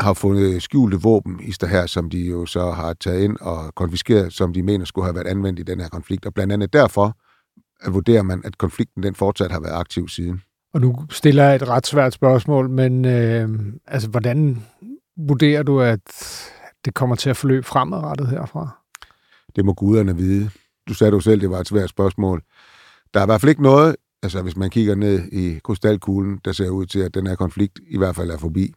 har 0.00 0.14
fundet 0.14 0.62
skjulte 0.62 1.00
våben 1.00 1.40
i 1.40 1.50
det 1.50 1.68
her, 1.68 1.86
som 1.86 2.10
de 2.10 2.18
jo 2.18 2.46
så 2.46 2.70
har 2.70 2.92
taget 2.92 3.24
ind 3.24 3.36
og 3.40 3.74
konfiskeret, 3.74 4.32
som 4.32 4.52
de 4.52 4.62
mener 4.62 4.84
skulle 4.84 5.04
have 5.04 5.14
været 5.14 5.26
anvendt 5.26 5.60
i 5.60 5.62
den 5.62 5.80
her 5.80 5.88
konflikt. 5.88 6.26
Og 6.26 6.34
blandt 6.34 6.52
andet 6.52 6.72
derfor 6.72 7.16
øh, 7.86 7.94
vurderer 7.94 8.22
man, 8.22 8.42
at 8.44 8.58
konflikten 8.58 9.02
den 9.02 9.14
fortsat 9.14 9.52
har 9.52 9.60
været 9.60 9.74
aktiv 9.74 10.08
siden. 10.08 10.42
Og 10.74 10.80
nu 10.80 10.96
stiller 11.10 11.44
jeg 11.44 11.54
et 11.54 11.68
ret 11.68 11.86
svært 11.86 12.12
spørgsmål, 12.12 12.70
men 12.70 13.04
øh, 13.04 13.48
altså, 13.86 14.08
hvordan 14.08 14.62
vurderer 15.16 15.62
du, 15.62 15.80
at 15.80 16.00
det 16.84 16.94
kommer 16.94 17.16
til 17.16 17.30
at 17.30 17.36
forløbe 17.36 17.66
fremadrettet 17.66 18.28
herfra? 18.28 18.81
Det 19.56 19.64
må 19.64 19.72
guderne 19.72 20.16
vide. 20.16 20.50
Du 20.88 20.94
sagde 20.94 21.12
jo 21.12 21.20
selv, 21.20 21.40
det 21.40 21.50
var 21.50 21.58
et 21.58 21.68
svært 21.68 21.90
spørgsmål. 21.90 22.42
Der 23.14 23.20
er 23.20 23.24
i 23.24 23.26
hvert 23.26 23.40
fald 23.40 23.50
ikke 23.50 23.62
noget, 23.62 23.96
altså 24.22 24.42
hvis 24.42 24.56
man 24.56 24.70
kigger 24.70 24.94
ned 24.94 25.32
i 25.32 25.58
krystalkuglen, 25.64 26.40
der 26.44 26.52
ser 26.52 26.70
ud 26.70 26.86
til, 26.86 26.98
at 26.98 27.14
den 27.14 27.26
her 27.26 27.34
konflikt 27.34 27.80
i 27.90 27.98
hvert 27.98 28.16
fald 28.16 28.30
er 28.30 28.38
forbi. 28.38 28.74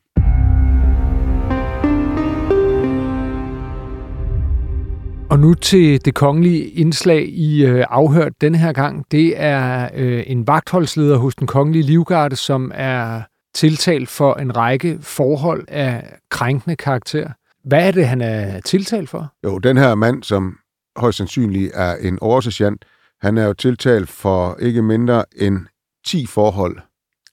Og 5.30 5.40
nu 5.40 5.54
til 5.54 6.06
det 6.06 6.14
kongelige 6.14 6.68
indslag 6.70 7.30
i 7.30 7.66
øh, 7.66 7.86
afhørt 7.90 8.42
denne 8.42 8.58
her 8.58 8.74
gang. 8.74 9.06
Det 9.12 9.34
er 9.36 9.90
øh, 9.96 10.24
en 10.28 10.48
vagtholdsleder 10.48 11.18
hos 11.18 11.36
den 11.36 11.48
kongelige 11.48 11.84
livgarde, 11.84 12.36
som 12.36 12.72
er 12.74 13.22
tiltalt 13.56 14.10
for 14.10 14.34
en 14.34 14.58
række 14.58 14.98
forhold 15.02 15.66
af 15.68 16.18
krænkende 16.30 16.76
karakter. 16.76 17.30
Hvad 17.64 17.88
er 17.88 17.92
det, 17.92 18.08
han 18.08 18.22
er 18.22 18.60
tiltalt 18.60 19.10
for? 19.10 19.34
Jo, 19.44 19.58
den 19.58 19.78
her 19.78 19.96
mand, 19.96 20.24
som 20.24 20.58
højst 20.98 21.18
sandsynligt 21.18 21.72
er 21.74 21.96
en 21.96 22.20
oversergeant, 22.22 22.86
han 23.22 23.38
er 23.38 23.46
jo 23.46 23.54
tiltalt 23.54 24.10
for 24.10 24.58
ikke 24.60 24.82
mindre 24.82 25.24
end 25.36 25.60
10 26.06 26.26
forhold. 26.26 26.78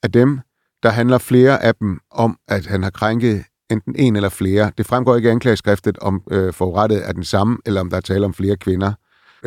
Af 0.03 0.13
dem, 0.13 0.41
der 0.83 0.91
handler 0.91 1.19
flere 1.19 1.63
af 1.63 1.75
dem 1.75 2.01
om, 2.11 2.39
at 2.49 2.67
han 2.67 2.83
har 2.83 2.91
krænket 2.91 3.45
enten 3.71 3.97
en 3.99 4.17
eller 4.17 4.29
flere. 4.29 4.73
Det 4.79 4.87
fremgår 4.87 5.17
ikke 5.17 5.29
af 5.29 5.33
anklageskriftet, 5.33 5.99
om 5.99 6.23
øh, 6.31 6.53
forurettet 6.53 7.09
er 7.09 7.13
den 7.13 7.25
samme, 7.25 7.59
eller 7.67 7.81
om 7.81 7.91
der 7.91 7.97
er 7.97 8.01
tale 8.01 8.25
om 8.25 8.35
flere 8.35 8.57
kvinder. 8.57 8.93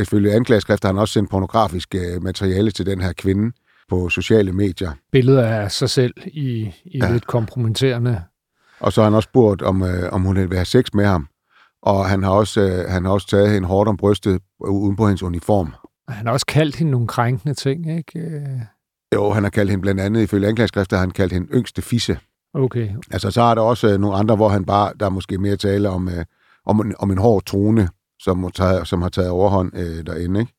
Ifølge 0.01 0.33
anklageskriftet 0.33 0.87
har 0.87 0.93
han 0.93 1.01
også 1.01 1.13
sendt 1.13 1.29
pornografisk 1.29 1.95
øh, 1.95 2.23
materiale 2.23 2.71
til 2.71 2.85
den 2.85 3.01
her 3.01 3.13
kvinde 3.13 3.51
på 3.89 4.09
sociale 4.09 4.53
medier. 4.53 4.91
Billeder 5.11 5.47
af 5.47 5.71
sig 5.71 5.89
selv 5.89 6.13
i, 6.25 6.71
i 6.85 6.99
ja. 7.01 7.11
lidt 7.11 7.27
kompromitterende. 7.27 8.23
Og 8.79 8.93
så 8.93 9.01
har 9.01 9.09
han 9.09 9.15
også 9.15 9.29
spurgt, 9.29 9.61
om, 9.61 9.83
øh, 9.83 10.13
om 10.13 10.21
hun 10.21 10.35
vil 10.35 10.53
have 10.53 10.65
sex 10.65 10.85
med 10.93 11.05
ham. 11.05 11.27
Og 11.85 12.09
han 12.09 12.23
har 12.23 12.31
også, 12.31 12.61
øh, 12.61 12.89
han 12.89 13.05
har 13.05 13.11
også 13.11 13.27
taget 13.27 13.51
hende 13.51 13.67
hårdt 13.67 13.89
om 13.89 13.97
brystet 13.97 14.41
uden 14.59 14.95
på 14.95 15.07
hendes 15.07 15.23
uniform. 15.23 15.73
Han 16.07 16.25
har 16.25 16.33
også 16.33 16.45
kaldt 16.45 16.75
hende 16.75 16.91
nogle 16.91 17.07
krænkende 17.07 17.53
ting, 17.53 17.97
ikke? 17.97 18.41
Jo, 19.15 19.31
han 19.31 19.43
har 19.43 19.49
kaldt 19.49 19.71
hende 19.71 19.81
blandt 19.81 20.01
andet, 20.01 20.21
ifølge 20.21 20.47
anklageskriftet, 20.47 20.97
har 20.97 21.03
han 21.03 21.11
kaldt 21.11 21.33
hende 21.33 21.47
yngste 21.53 21.81
fisse. 21.81 22.19
Okay. 22.53 22.89
Altså, 23.11 23.31
så 23.31 23.41
er 23.41 23.55
der 23.55 23.61
også 23.61 23.87
øh, 23.87 23.99
nogle 23.99 24.17
andre, 24.17 24.35
hvor 24.35 24.49
han 24.49 24.65
bare, 24.65 24.93
der 24.99 25.05
er 25.05 25.09
måske 25.09 25.37
mere 25.37 25.55
tale 25.55 25.89
om, 25.89 26.09
øh, 26.09 26.25
om, 26.65 26.79
en, 26.79 26.95
om 26.99 27.11
en 27.11 27.17
hård 27.17 27.43
tone, 27.43 27.89
som, 28.19 28.49
som 28.83 29.01
har 29.01 29.09
taget 29.09 29.29
overhånd 29.29 29.71
øh, 29.77 30.05
derinde, 30.05 30.39
ikke? 30.39 30.53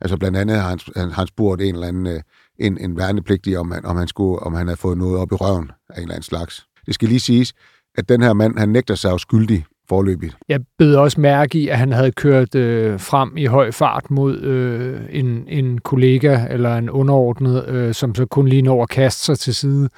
Altså, 0.00 0.16
blandt 0.16 0.38
andet 0.38 0.56
har 0.56 0.68
han, 0.68 0.78
han, 0.96 1.10
han 1.10 1.26
spurgt 1.26 1.62
en 1.62 1.74
eller 1.74 1.86
anden, 1.86 2.06
øh, 2.06 2.20
en, 2.58 2.78
en 2.78 2.96
værnepligtig, 2.96 3.58
om 3.58 3.70
han, 3.70 3.84
om, 3.84 3.96
han 3.96 4.08
skulle, 4.08 4.38
om 4.38 4.54
han 4.54 4.66
havde 4.66 4.76
fået 4.76 4.98
noget 4.98 5.18
op 5.18 5.32
i 5.32 5.34
røven 5.34 5.70
af 5.90 5.96
en 5.96 6.02
eller 6.02 6.14
anden 6.14 6.22
slags. 6.22 6.66
Det 6.86 6.94
skal 6.94 7.08
lige 7.08 7.20
siges, 7.20 7.52
at 7.94 8.08
den 8.08 8.22
her 8.22 8.32
mand, 8.32 8.58
han 8.58 8.68
nægter 8.68 8.94
sig 8.94 9.20
skyldig 9.20 9.64
forløbigt. 9.88 10.36
Jeg 10.48 10.60
bed 10.78 10.94
også 10.94 11.20
mærke 11.20 11.58
i, 11.58 11.68
at 11.68 11.78
han 11.78 11.92
havde 11.92 12.12
kørt 12.12 12.54
øh, 12.54 13.00
frem 13.00 13.36
i 13.36 13.46
høj 13.46 13.70
fart 13.70 14.10
mod 14.10 14.38
øh, 14.38 15.00
en, 15.10 15.44
en 15.48 15.78
kollega 15.78 16.46
eller 16.50 16.76
en 16.76 16.90
underordnet, 16.90 17.68
øh, 17.68 17.94
som 17.94 18.14
så 18.14 18.26
kun 18.26 18.48
lige 18.48 18.62
når 18.62 18.82
at 18.82 18.88
kaste 18.88 19.24
sig 19.24 19.38
til 19.38 19.54
side, 19.54 19.88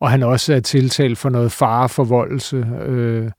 og 0.00 0.10
han 0.10 0.22
også 0.22 0.54
er 0.54 0.60
tiltalt 0.60 1.18
for 1.18 1.28
noget 1.28 1.52
fareforvoldelse. 1.52 2.66
Øh, 2.86 3.30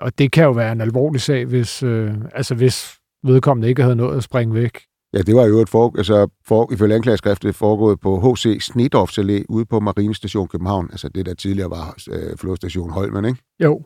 og 0.00 0.18
det 0.18 0.32
kan 0.32 0.44
jo 0.44 0.50
være 0.50 0.72
en 0.72 0.80
alvorlig 0.80 1.20
sag, 1.20 1.44
hvis, 1.44 1.82
øh, 1.82 2.14
altså 2.34 2.54
hvis 2.54 2.94
vedkommende 3.24 3.68
ikke 3.68 3.82
havde 3.82 3.96
nået 3.96 4.16
at 4.16 4.22
springe 4.22 4.54
væk. 4.54 4.78
Ja, 5.14 5.18
det 5.18 5.36
var 5.36 5.44
jo 5.44 5.58
et 5.58 5.68
for, 5.68 5.94
altså 5.96 6.28
for, 6.46 6.72
ifølge 6.72 6.94
anklageskriftet 6.94 7.54
foregået 7.54 8.00
på 8.00 8.20
H.C. 8.20 8.58
Snedorfs 8.60 9.18
Allé 9.18 9.44
ude 9.48 9.66
på 9.66 9.80
Marinestation 9.80 10.48
København, 10.48 10.88
altså 10.90 11.08
det 11.08 11.26
der 11.26 11.34
tidligere 11.34 11.70
var 11.70 11.96
øh, 12.10 12.36
flodstation 12.36 12.90
Holmen, 12.90 13.24
ikke? 13.24 13.40
Jo, 13.62 13.82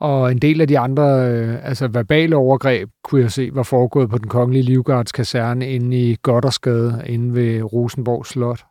og 0.00 0.32
en 0.32 0.38
del 0.38 0.60
af 0.60 0.68
de 0.68 0.78
andre 0.78 1.30
øh, 1.30 1.68
altså 1.68 1.88
verbale 1.88 2.36
overgreb, 2.36 2.90
kunne 3.04 3.20
jeg 3.22 3.32
se, 3.32 3.50
var 3.52 3.62
foregået 3.62 4.10
på 4.10 4.18
den 4.18 4.28
kongelige 4.28 4.62
livgards 4.62 5.12
kaserne 5.12 5.70
inde 5.70 5.96
i 5.96 6.16
Goddersgade, 6.22 7.02
inde 7.06 7.34
ved 7.34 7.62
Rosenborg 7.62 8.26
Slot. 8.26 8.64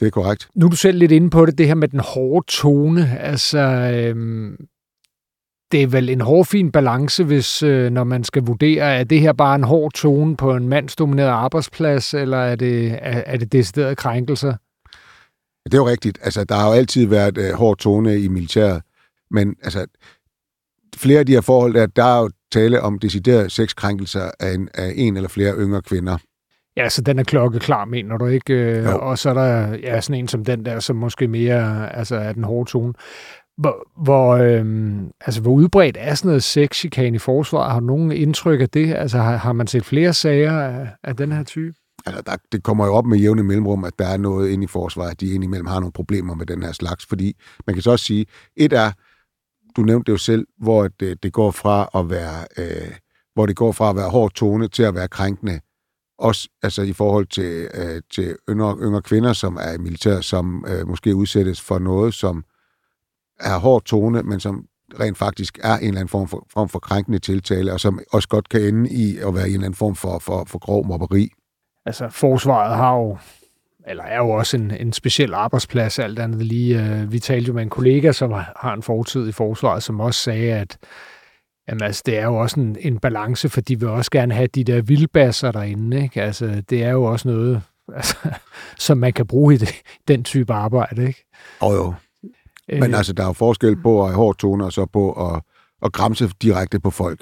Det 0.00 0.06
er 0.06 0.10
korrekt. 0.10 0.48
Nu 0.54 0.66
er 0.66 0.70
du 0.70 0.76
selv 0.76 0.98
lidt 0.98 1.12
inde 1.12 1.30
på 1.30 1.46
det, 1.46 1.58
det 1.58 1.66
her 1.66 1.74
med 1.74 1.88
den 1.88 2.00
hårde 2.00 2.46
tone. 2.48 3.18
Altså, 3.18 3.58
øhm, 3.58 4.56
det 5.72 5.82
er 5.82 5.86
vel 5.86 6.08
en 6.08 6.20
hård, 6.20 6.46
fin 6.46 6.72
balance, 6.72 7.24
hvis 7.24 7.62
øh, 7.62 7.90
når 7.90 8.04
man 8.04 8.24
skal 8.24 8.42
vurdere, 8.42 8.84
er 8.84 9.04
det 9.04 9.20
her 9.20 9.32
bare 9.32 9.54
en 9.54 9.64
hård 9.64 9.92
tone 9.92 10.36
på 10.36 10.56
en 10.56 10.68
mandsdomineret 10.68 11.28
arbejdsplads, 11.28 12.14
eller 12.14 12.38
er 12.38 12.56
det, 12.56 12.92
er, 12.92 13.22
er 13.26 13.36
det 13.36 13.52
deciderede 13.52 13.96
krænkelser? 13.96 14.54
Det 15.64 15.74
er 15.74 15.78
jo 15.78 15.88
rigtigt. 15.88 16.18
Altså, 16.22 16.44
der 16.44 16.54
har 16.54 16.66
jo 16.68 16.72
altid 16.72 17.06
været 17.06 17.38
øh, 17.38 17.52
hård 17.52 17.78
tone 17.78 18.20
i 18.20 18.28
militæret, 18.28 18.82
men 19.30 19.56
altså, 19.62 19.86
flere 20.98 21.18
af 21.18 21.26
de 21.26 21.32
her 21.32 21.40
forhold, 21.40 21.74
der, 21.74 21.86
der 21.86 22.04
er 22.04 22.20
jo 22.20 22.30
tale 22.52 22.80
om 22.80 22.98
deciderede 22.98 23.50
sexkrænkelser 23.50 24.30
af 24.40 24.54
en, 24.54 24.68
af 24.74 24.92
en 24.96 25.16
eller 25.16 25.28
flere 25.28 25.54
yngre 25.58 25.82
kvinder. 25.82 26.18
Ja, 26.76 26.88
så 26.88 27.02
den 27.02 27.18
er 27.18 27.22
klokkeklar, 27.22 27.84
mener 27.84 28.16
du 28.16 28.26
ikke? 28.26 28.54
Øh, 28.54 28.94
og 28.94 29.18
så 29.18 29.30
er 29.30 29.34
der 29.34 29.76
ja, 29.82 30.00
sådan 30.00 30.20
en 30.20 30.28
som 30.28 30.44
den 30.44 30.64
der, 30.64 30.80
som 30.80 30.96
måske 30.96 31.28
mere 31.28 31.92
altså, 31.96 32.16
er 32.16 32.32
den 32.32 32.44
hårde 32.44 32.70
tone. 32.70 32.94
Hvor, 33.58 34.02
hvor, 34.02 34.36
øhm, 34.36 35.10
altså, 35.20 35.40
hvor 35.40 35.52
udbredt 35.52 35.96
er 36.00 36.14
sådan 36.14 36.28
noget 36.28 36.42
sexchikane 36.42 37.16
i 37.16 37.18
forsvaret? 37.18 37.72
Har 37.72 37.80
du 37.80 37.86
nogen 37.86 38.12
indtryk 38.12 38.60
af 38.60 38.68
det? 38.68 38.94
Altså, 38.94 39.18
har, 39.18 39.36
har 39.36 39.52
man 39.52 39.66
set 39.66 39.84
flere 39.84 40.12
sager 40.12 40.60
af, 40.60 40.88
af 41.04 41.16
den 41.16 41.32
her 41.32 41.42
type? 41.42 41.74
Altså, 42.06 42.22
der, 42.26 42.36
det 42.52 42.62
kommer 42.62 42.86
jo 42.86 42.92
op 42.94 43.06
med 43.06 43.18
jævne 43.18 43.42
mellemrum, 43.42 43.84
at 43.84 43.92
der 43.98 44.06
er 44.06 44.16
noget 44.16 44.50
inde 44.50 44.64
i 44.64 44.66
forsvaret, 44.66 45.10
at 45.10 45.20
de 45.20 45.34
indimellem 45.34 45.66
har 45.66 45.80
nogle 45.80 45.92
problemer 45.92 46.34
med 46.34 46.46
den 46.46 46.62
her 46.62 46.72
slags. 46.72 47.06
Fordi 47.06 47.36
man 47.66 47.74
kan 47.74 47.82
så 47.82 47.90
også 47.90 48.04
sige, 48.04 48.26
et 48.56 48.72
er, 48.72 48.92
du 49.78 49.82
nævnte 49.82 50.06
det 50.06 50.12
jo 50.12 50.18
selv, 50.18 50.46
hvor 50.58 50.88
det, 50.88 51.06
øh, 51.06 51.16
det 51.22 51.32
går 51.32 51.50
fra 51.50 51.88
at 51.94 52.10
være, 52.10 52.46
øh, 52.58 52.92
hvor 53.34 53.46
det 53.46 53.56
går 53.56 53.72
fra 53.72 53.90
at 53.90 53.96
være 53.96 54.10
hård 54.10 54.32
tone 54.32 54.68
til 54.68 54.82
at 54.82 54.94
være 54.94 55.08
krænkende. 55.08 55.60
Også 56.18 56.48
altså 56.62 56.82
i 56.82 56.92
forhold 56.92 57.26
til, 57.26 57.68
øh, 57.74 58.02
til 58.10 58.36
yngre, 58.48 58.76
yngre 58.80 59.02
kvinder, 59.02 59.32
som 59.32 59.56
er 59.56 59.72
i 59.72 59.78
militæret, 59.78 60.24
som 60.24 60.64
øh, 60.68 60.88
måske 60.88 61.14
udsættes 61.14 61.60
for 61.60 61.78
noget, 61.78 62.14
som 62.14 62.44
er 63.40 63.58
hård 63.58 63.82
tone, 63.84 64.22
men 64.22 64.40
som 64.40 64.66
rent 65.00 65.18
faktisk 65.18 65.58
er 65.62 65.76
en 65.76 65.88
eller 65.88 66.00
anden 66.00 66.08
form 66.08 66.28
for, 66.28 66.46
form 66.52 66.68
for 66.68 66.78
krænkende 66.78 67.18
tiltale, 67.18 67.72
og 67.72 67.80
som 67.80 68.00
også 68.12 68.28
godt 68.28 68.48
kan 68.48 68.60
ende 68.60 68.90
i 68.90 69.18
at 69.18 69.34
være 69.34 69.48
en 69.48 69.54
eller 69.54 69.66
anden 69.66 69.74
form 69.74 69.94
for, 69.94 70.18
for, 70.18 70.44
for 70.44 70.58
grov 70.58 70.86
mobberi. 70.86 71.28
Altså, 71.86 72.08
forsvaret 72.08 72.76
har 72.76 72.94
jo, 72.96 73.18
eller 73.86 74.04
er 74.04 74.18
jo 74.18 74.30
også 74.30 74.56
en, 74.56 74.70
en 74.70 74.92
speciel 74.92 75.34
arbejdsplads, 75.34 75.98
alt 75.98 76.18
andet 76.18 76.42
lige. 76.42 77.06
Vi 77.10 77.18
talte 77.18 77.48
jo 77.48 77.52
med 77.52 77.62
en 77.62 77.70
kollega, 77.70 78.12
som 78.12 78.32
har 78.32 78.74
en 78.74 78.82
fortid 78.82 79.28
i 79.28 79.32
forsvaret, 79.32 79.82
som 79.82 80.00
også 80.00 80.20
sagde, 80.20 80.52
at 80.52 80.78
Jamen 81.68 81.82
altså, 81.82 82.02
det 82.06 82.18
er 82.18 82.24
jo 82.24 82.36
også 82.36 82.60
en, 82.60 82.76
en 82.80 82.98
balance, 82.98 83.48
for 83.48 83.60
de 83.60 83.80
vil 83.80 83.88
også 83.88 84.10
gerne 84.10 84.34
have 84.34 84.46
de 84.46 84.64
der 84.64 84.82
vildbasser 84.82 85.52
derinde. 85.52 86.02
Ikke? 86.02 86.22
Altså, 86.22 86.62
det 86.70 86.84
er 86.84 86.90
jo 86.90 87.04
også 87.04 87.28
noget, 87.28 87.62
altså, 87.96 88.16
som 88.78 88.98
man 88.98 89.12
kan 89.12 89.26
bruge 89.26 89.54
i 89.54 89.56
det, 89.56 89.74
den 90.08 90.24
type 90.24 90.52
arbejde. 90.52 91.06
Ikke? 91.06 91.24
Og 91.60 91.74
jo. 91.74 91.94
Men 92.68 92.90
øh, 92.90 92.98
altså, 92.98 93.12
der 93.12 93.22
er 93.22 93.26
jo 93.26 93.32
forskel 93.32 93.76
på 93.82 94.02
at 94.02 94.08
have 94.08 94.16
hård 94.16 94.36
tone, 94.36 94.64
og 94.64 94.72
så 94.72 94.86
på 94.86 95.12
at, 95.12 95.42
at 95.82 95.92
græmse 95.92 96.30
direkte 96.42 96.80
på 96.80 96.90
folk. 96.90 97.20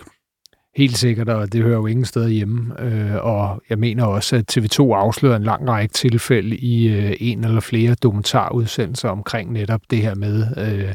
Helt 0.77 0.99
sikkert, 0.99 1.29
og 1.29 1.53
det 1.53 1.63
hører 1.63 1.77
jo 1.77 1.87
ingen 1.87 2.05
steder 2.05 2.29
hjemme. 2.29 2.81
Øh, 2.81 3.25
og 3.25 3.63
jeg 3.71 3.79
mener 3.79 4.05
også, 4.05 4.37
at 4.37 4.57
TV2 4.57 4.81
afslører 4.81 5.37
en 5.37 5.43
lang 5.43 5.69
række 5.69 5.93
tilfælde 5.93 6.57
i 6.57 6.89
øh, 6.89 7.17
en 7.21 7.45
eller 7.45 7.61
flere 7.61 7.95
dokumentarudsendelser 7.95 9.09
omkring 9.09 9.53
netop 9.53 9.81
det 9.91 9.99
her 9.99 10.15
med, 10.15 10.47
øh, 10.57 10.95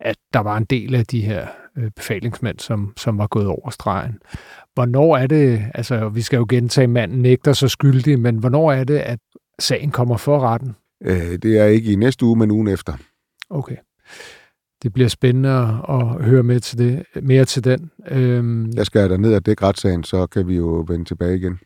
at 0.00 0.16
der 0.32 0.40
var 0.40 0.56
en 0.56 0.64
del 0.64 0.94
af 0.94 1.06
de 1.06 1.20
her 1.20 1.46
øh, 1.76 1.90
befalingsmænd, 1.90 2.58
som, 2.58 2.92
som 2.96 3.18
var 3.18 3.26
gået 3.26 3.46
over 3.46 3.70
stregen. 3.70 4.18
Hvornår 4.74 5.16
er 5.16 5.26
det, 5.26 5.62
altså 5.74 6.08
vi 6.08 6.22
skal 6.22 6.36
jo 6.36 6.46
gentage, 6.48 6.86
manden 6.86 7.22
nægter 7.22 7.52
sig 7.52 7.70
skyldig, 7.70 8.18
men 8.18 8.36
hvornår 8.36 8.72
er 8.72 8.84
det, 8.84 8.98
at 8.98 9.18
sagen 9.58 9.90
kommer 9.90 10.16
for 10.16 10.40
retten? 10.40 10.76
Øh, 11.04 11.38
det 11.42 11.58
er 11.58 11.64
ikke 11.64 11.92
i 11.92 11.96
næste 11.96 12.24
uge, 12.24 12.38
men 12.38 12.50
ugen 12.50 12.68
efter. 12.68 12.92
Okay. 13.50 13.76
Det 14.84 14.92
bliver 14.92 15.08
spændende 15.08 15.50
at 15.88 16.24
høre 16.24 16.42
med 16.42 16.60
til 16.60 16.78
det, 16.78 17.02
mere 17.22 17.44
til 17.44 17.64
den. 17.64 17.90
Øhm, 18.08 18.70
jeg 18.76 18.86
skal 18.86 19.10
der 19.10 19.16
ned 19.16 19.34
og 19.34 19.46
dække 19.46 19.66
retssagen, 19.66 20.04
så 20.04 20.26
kan 20.26 20.48
vi 20.48 20.56
jo 20.56 20.84
vende 20.88 21.04
tilbage 21.04 21.36
igen. 21.36 21.58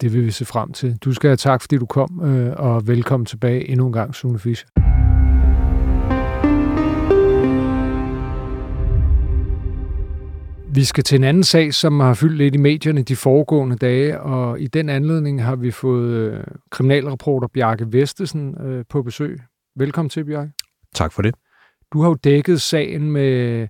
Det 0.00 0.12
vil 0.12 0.24
vi 0.24 0.30
se 0.30 0.44
frem 0.44 0.72
til. 0.72 0.96
Du 0.96 1.12
skal 1.12 1.28
have 1.28 1.36
tak, 1.36 1.60
fordi 1.60 1.78
du 1.78 1.86
kom, 1.86 2.20
øh, 2.24 2.52
og 2.56 2.86
velkommen 2.86 3.26
tilbage 3.26 3.68
endnu 3.68 3.86
en 3.86 3.92
gang, 3.92 4.14
Sune 4.14 4.38
Fischer. 4.38 4.68
Vi 10.74 10.84
skal 10.84 11.04
til 11.04 11.16
en 11.16 11.24
anden 11.24 11.44
sag, 11.44 11.74
som 11.74 12.00
har 12.00 12.14
fyldt 12.14 12.36
lidt 12.36 12.54
i 12.54 12.58
medierne 12.58 13.02
de 13.02 13.16
foregående 13.16 13.76
dage, 13.76 14.20
og 14.20 14.60
i 14.60 14.66
den 14.66 14.88
anledning 14.88 15.44
har 15.44 15.56
vi 15.56 15.70
fået 15.70 16.10
øh, 16.10 16.44
kriminalreporter 16.70 17.48
Bjarke 17.48 17.92
Vestesen 17.92 18.56
øh, 18.64 18.84
på 18.88 19.02
besøg. 19.02 19.40
Velkommen 19.76 20.10
til, 20.10 20.24
Bjarke. 20.24 20.52
Tak 20.94 21.12
for 21.12 21.22
det. 21.22 21.34
Du 21.92 22.00
har 22.00 22.08
jo 22.08 22.14
dækket 22.14 22.60
sagen 22.60 23.10
med 23.10 23.68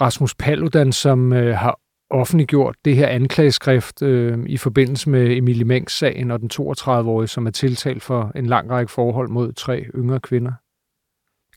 Rasmus 0.00 0.34
Paludan, 0.34 0.92
som 0.92 1.32
øh, 1.32 1.56
har 1.56 1.80
offentliggjort 2.10 2.76
det 2.84 2.96
her 2.96 3.08
anklageskrift 3.08 4.02
øh, 4.02 4.38
i 4.46 4.56
forbindelse 4.56 5.10
med 5.10 5.36
Emilie 5.36 5.64
Mengs 5.64 5.98
sagen 5.98 6.30
og 6.30 6.40
den 6.40 6.50
32-årige, 6.52 7.28
som 7.28 7.46
er 7.46 7.50
tiltalt 7.50 8.02
for 8.02 8.32
en 8.34 8.46
lang 8.46 8.70
række 8.70 8.92
forhold 8.92 9.28
mod 9.28 9.52
tre 9.52 9.84
yngre 9.94 10.20
kvinder. 10.20 10.52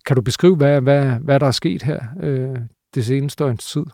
Kan 0.06 0.16
du 0.16 0.22
beskrive, 0.22 0.56
hvad, 0.56 0.82
hvad, 0.82 1.06
hvad 1.06 1.40
der 1.40 1.48
er 1.48 1.52
sket 1.52 1.84
her 1.84 2.00
øh, 2.22 2.58
det 2.96 3.06
seneste 3.06 3.46
års 3.46 3.66
tid? 3.66 3.86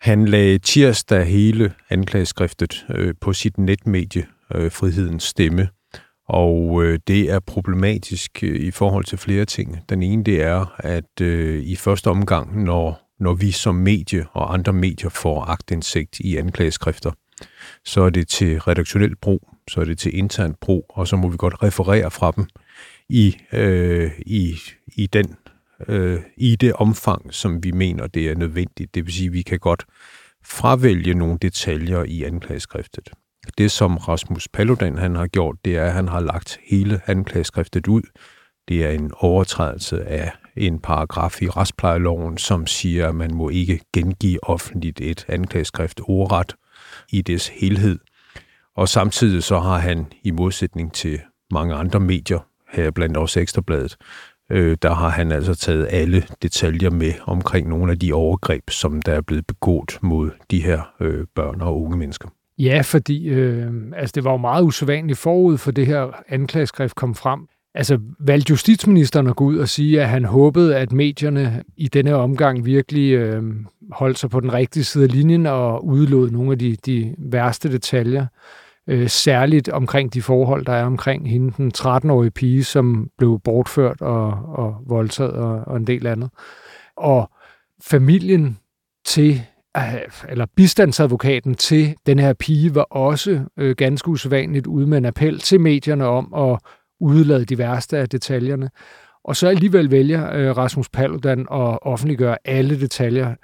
Han 0.00 0.28
lagde 0.28 0.58
tirsdag 0.58 1.24
hele 1.24 1.74
anklageskriftet 1.90 2.86
øh, 2.90 3.14
på 3.20 3.32
sit 3.32 3.58
netmedie, 3.58 4.26
øh, 4.54 4.72
Frihedens 4.72 5.22
Stemme, 5.22 5.68
og 6.28 6.84
øh, 6.84 6.98
det 7.06 7.30
er 7.30 7.40
problematisk 7.40 8.44
øh, 8.44 8.60
i 8.60 8.70
forhold 8.70 9.04
til 9.04 9.18
flere 9.18 9.44
ting. 9.44 9.78
Den 9.88 10.02
ene 10.02 10.24
det 10.24 10.42
er, 10.42 10.74
at 10.78 11.20
øh, 11.20 11.62
i 11.62 11.76
første 11.76 12.10
omgang, 12.10 12.64
når, 12.64 13.10
når 13.20 13.34
vi 13.34 13.50
som 13.50 13.74
medie 13.74 14.26
og 14.32 14.54
andre 14.54 14.72
medier 14.72 15.08
får 15.08 15.44
agtindsigt 15.44 16.20
i 16.20 16.36
anklageskrifter, 16.36 17.10
så 17.84 18.02
er 18.02 18.10
det 18.10 18.28
til 18.28 18.60
redaktionel 18.60 19.16
brug, 19.16 19.48
så 19.70 19.80
er 19.80 19.84
det 19.84 19.98
til 19.98 20.18
intern 20.18 20.54
brug, 20.60 20.86
og 20.88 21.08
så 21.08 21.16
må 21.16 21.28
vi 21.28 21.36
godt 21.36 21.62
referere 21.62 22.10
fra 22.10 22.32
dem 22.36 22.46
i, 23.08 23.36
øh, 23.52 24.10
i, 24.26 24.58
i 24.96 25.06
den 25.06 25.36
øh, 25.88 26.20
i 26.36 26.56
det 26.56 26.72
omfang, 26.72 27.34
som 27.34 27.64
vi 27.64 27.72
mener, 27.72 28.06
det 28.06 28.30
er 28.30 28.34
nødvendigt. 28.34 28.94
Det 28.94 29.06
vil 29.06 29.12
sige, 29.12 29.26
at 29.26 29.32
vi 29.32 29.42
kan 29.42 29.58
godt 29.58 29.84
fravælge 30.44 31.14
nogle 31.14 31.38
detaljer 31.42 32.04
i 32.04 32.22
anklageskriftet. 32.22 33.10
Det, 33.58 33.70
som 33.70 33.96
Rasmus 33.96 34.48
Paludan 34.48 34.98
han 34.98 35.16
har 35.16 35.26
gjort, 35.26 35.56
det 35.64 35.76
er, 35.76 35.84
at 35.84 35.92
han 35.92 36.08
har 36.08 36.20
lagt 36.20 36.58
hele 36.66 37.00
anklageskriftet 37.06 37.88
ud. 37.88 38.02
Det 38.68 38.84
er 38.84 38.90
en 38.90 39.10
overtrædelse 39.16 40.04
af 40.04 40.32
en 40.56 40.78
paragraf 40.78 41.42
i 41.42 41.48
retsplejeloven, 41.48 42.38
som 42.38 42.66
siger, 42.66 43.08
at 43.08 43.14
man 43.14 43.34
må 43.34 43.48
ikke 43.48 43.80
gengive 43.92 44.44
offentligt 44.44 45.00
et 45.00 45.24
anklageskrift 45.28 46.00
ordret 46.04 46.56
i 47.12 47.22
dets 47.22 47.48
helhed. 47.48 47.98
Og 48.76 48.88
samtidig 48.88 49.42
så 49.42 49.58
har 49.58 49.78
han, 49.78 50.06
i 50.22 50.30
modsætning 50.30 50.92
til 50.92 51.20
mange 51.50 51.74
andre 51.74 52.00
medier, 52.00 52.38
her 52.72 52.90
blandt 52.90 53.16
også 53.16 53.40
Ekstrabladet, 53.40 53.96
øh, 54.50 54.76
der 54.82 54.94
har 54.94 55.08
han 55.08 55.32
altså 55.32 55.54
taget 55.54 55.88
alle 55.90 56.26
detaljer 56.42 56.90
med 56.90 57.12
omkring 57.26 57.68
nogle 57.68 57.92
af 57.92 57.98
de 57.98 58.12
overgreb, 58.12 58.70
som 58.70 59.02
der 59.02 59.12
er 59.12 59.20
blevet 59.20 59.46
begået 59.46 59.98
mod 60.02 60.30
de 60.50 60.62
her 60.62 60.92
øh, 61.00 61.26
børn 61.34 61.60
og 61.60 61.82
unge 61.82 61.96
mennesker. 61.96 62.28
Ja, 62.58 62.80
fordi 62.84 63.28
øh, 63.28 63.72
altså 63.96 64.12
det 64.14 64.24
var 64.24 64.30
jo 64.30 64.36
meget 64.36 64.62
usædvanligt 64.62 65.18
forud 65.18 65.58
for 65.58 65.70
det 65.70 65.86
her 65.86 66.22
anklageskrift 66.28 66.94
kom 66.94 67.14
frem. 67.14 67.40
Altså 67.74 67.98
valgte 68.20 68.50
justitsministeren 68.50 69.26
at 69.26 69.36
gå 69.36 69.44
ud 69.44 69.58
og 69.58 69.68
sige, 69.68 70.02
at 70.02 70.08
han 70.08 70.24
håbede, 70.24 70.76
at 70.76 70.92
medierne 70.92 71.62
i 71.76 71.88
denne 71.88 72.14
omgang 72.14 72.64
virkelig 72.64 73.12
øh, 73.12 73.42
holdt 73.92 74.18
sig 74.18 74.30
på 74.30 74.40
den 74.40 74.52
rigtige 74.52 74.84
side 74.84 75.04
af 75.04 75.12
linjen 75.12 75.46
og 75.46 75.86
udelod 75.86 76.30
nogle 76.30 76.52
af 76.52 76.58
de, 76.58 76.76
de 76.86 77.14
værste 77.18 77.72
detaljer 77.72 78.26
øh, 78.86 79.08
særligt 79.08 79.68
omkring 79.68 80.14
de 80.14 80.22
forhold, 80.22 80.64
der 80.64 80.72
er 80.72 80.84
omkring 80.84 81.30
hende, 81.30 81.52
den 81.56 81.72
13-årige 81.76 82.30
pige, 82.30 82.64
som 82.64 83.10
blev 83.18 83.40
bortført 83.44 84.00
og, 84.00 84.26
og 84.48 84.76
voldtaget 84.86 85.32
og, 85.32 85.60
og 85.66 85.76
en 85.76 85.86
del 85.86 86.06
andet. 86.06 86.30
Og 86.96 87.30
familien 87.82 88.58
til 89.04 89.42
eller 90.28 90.46
bistandsadvokaten 90.56 91.54
til 91.54 91.94
den 92.06 92.18
her 92.18 92.32
pige 92.32 92.74
var 92.74 92.82
også 92.82 93.40
øh, 93.58 93.76
ganske 93.76 94.08
usædvanligt 94.08 94.66
ude 94.66 94.86
med 94.86 94.98
en 94.98 95.04
appel 95.04 95.40
til 95.40 95.60
medierne 95.60 96.06
om 96.06 96.34
at 96.34 96.58
udelade 97.00 97.44
de 97.44 97.58
værste 97.58 97.98
af 97.98 98.08
detaljerne. 98.08 98.70
Og 99.24 99.36
så 99.36 99.48
alligevel 99.48 99.90
vælger 99.90 100.32
øh, 100.32 100.56
Rasmus 100.56 100.88
Paludan 100.88 101.40
at 101.40 101.78
offentliggøre 101.82 102.36
alle 102.44 102.80
detaljer. 102.80 103.34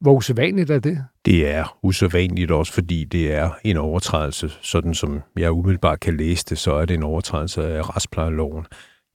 Hvor 0.00 0.12
usædvanligt 0.12 0.70
er 0.70 0.78
det? 0.78 1.04
Det 1.24 1.48
er 1.48 1.76
usædvanligt 1.82 2.50
også, 2.50 2.72
fordi 2.72 3.04
det 3.04 3.34
er 3.34 3.50
en 3.64 3.76
overtrædelse. 3.76 4.50
Sådan 4.62 4.94
som 4.94 5.22
jeg 5.36 5.52
umiddelbart 5.52 6.00
kan 6.00 6.16
læse 6.16 6.44
det, 6.50 6.58
så 6.58 6.72
er 6.72 6.84
det 6.84 6.94
en 6.94 7.02
overtrædelse 7.02 7.66
af 7.66 7.96
retsplejeloven. 7.96 8.66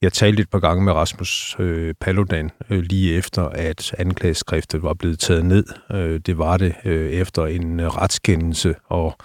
Jeg 0.02 0.14
talte 0.14 0.42
et 0.42 0.50
par 0.50 0.60
gange 0.60 0.84
med 0.84 0.94
Rasmus 0.94 1.56
øh, 1.60 1.94
Paludan 2.02 2.50
øh, 2.70 2.80
lige 2.80 3.16
efter, 3.16 3.44
at 3.44 3.96
anklageskriftet 3.98 4.84
var 4.84 4.94
blevet 4.94 5.20
taget 5.20 5.46
ned. 5.46 5.66
Øh, 5.92 6.20
det 6.20 6.38
var 6.38 6.58
det 6.58 6.76
øh, 6.86 7.12
efter 7.12 7.46
en 7.46 7.80
øh, 7.80 7.88
retskendelse 7.88 8.76
og 8.86 9.16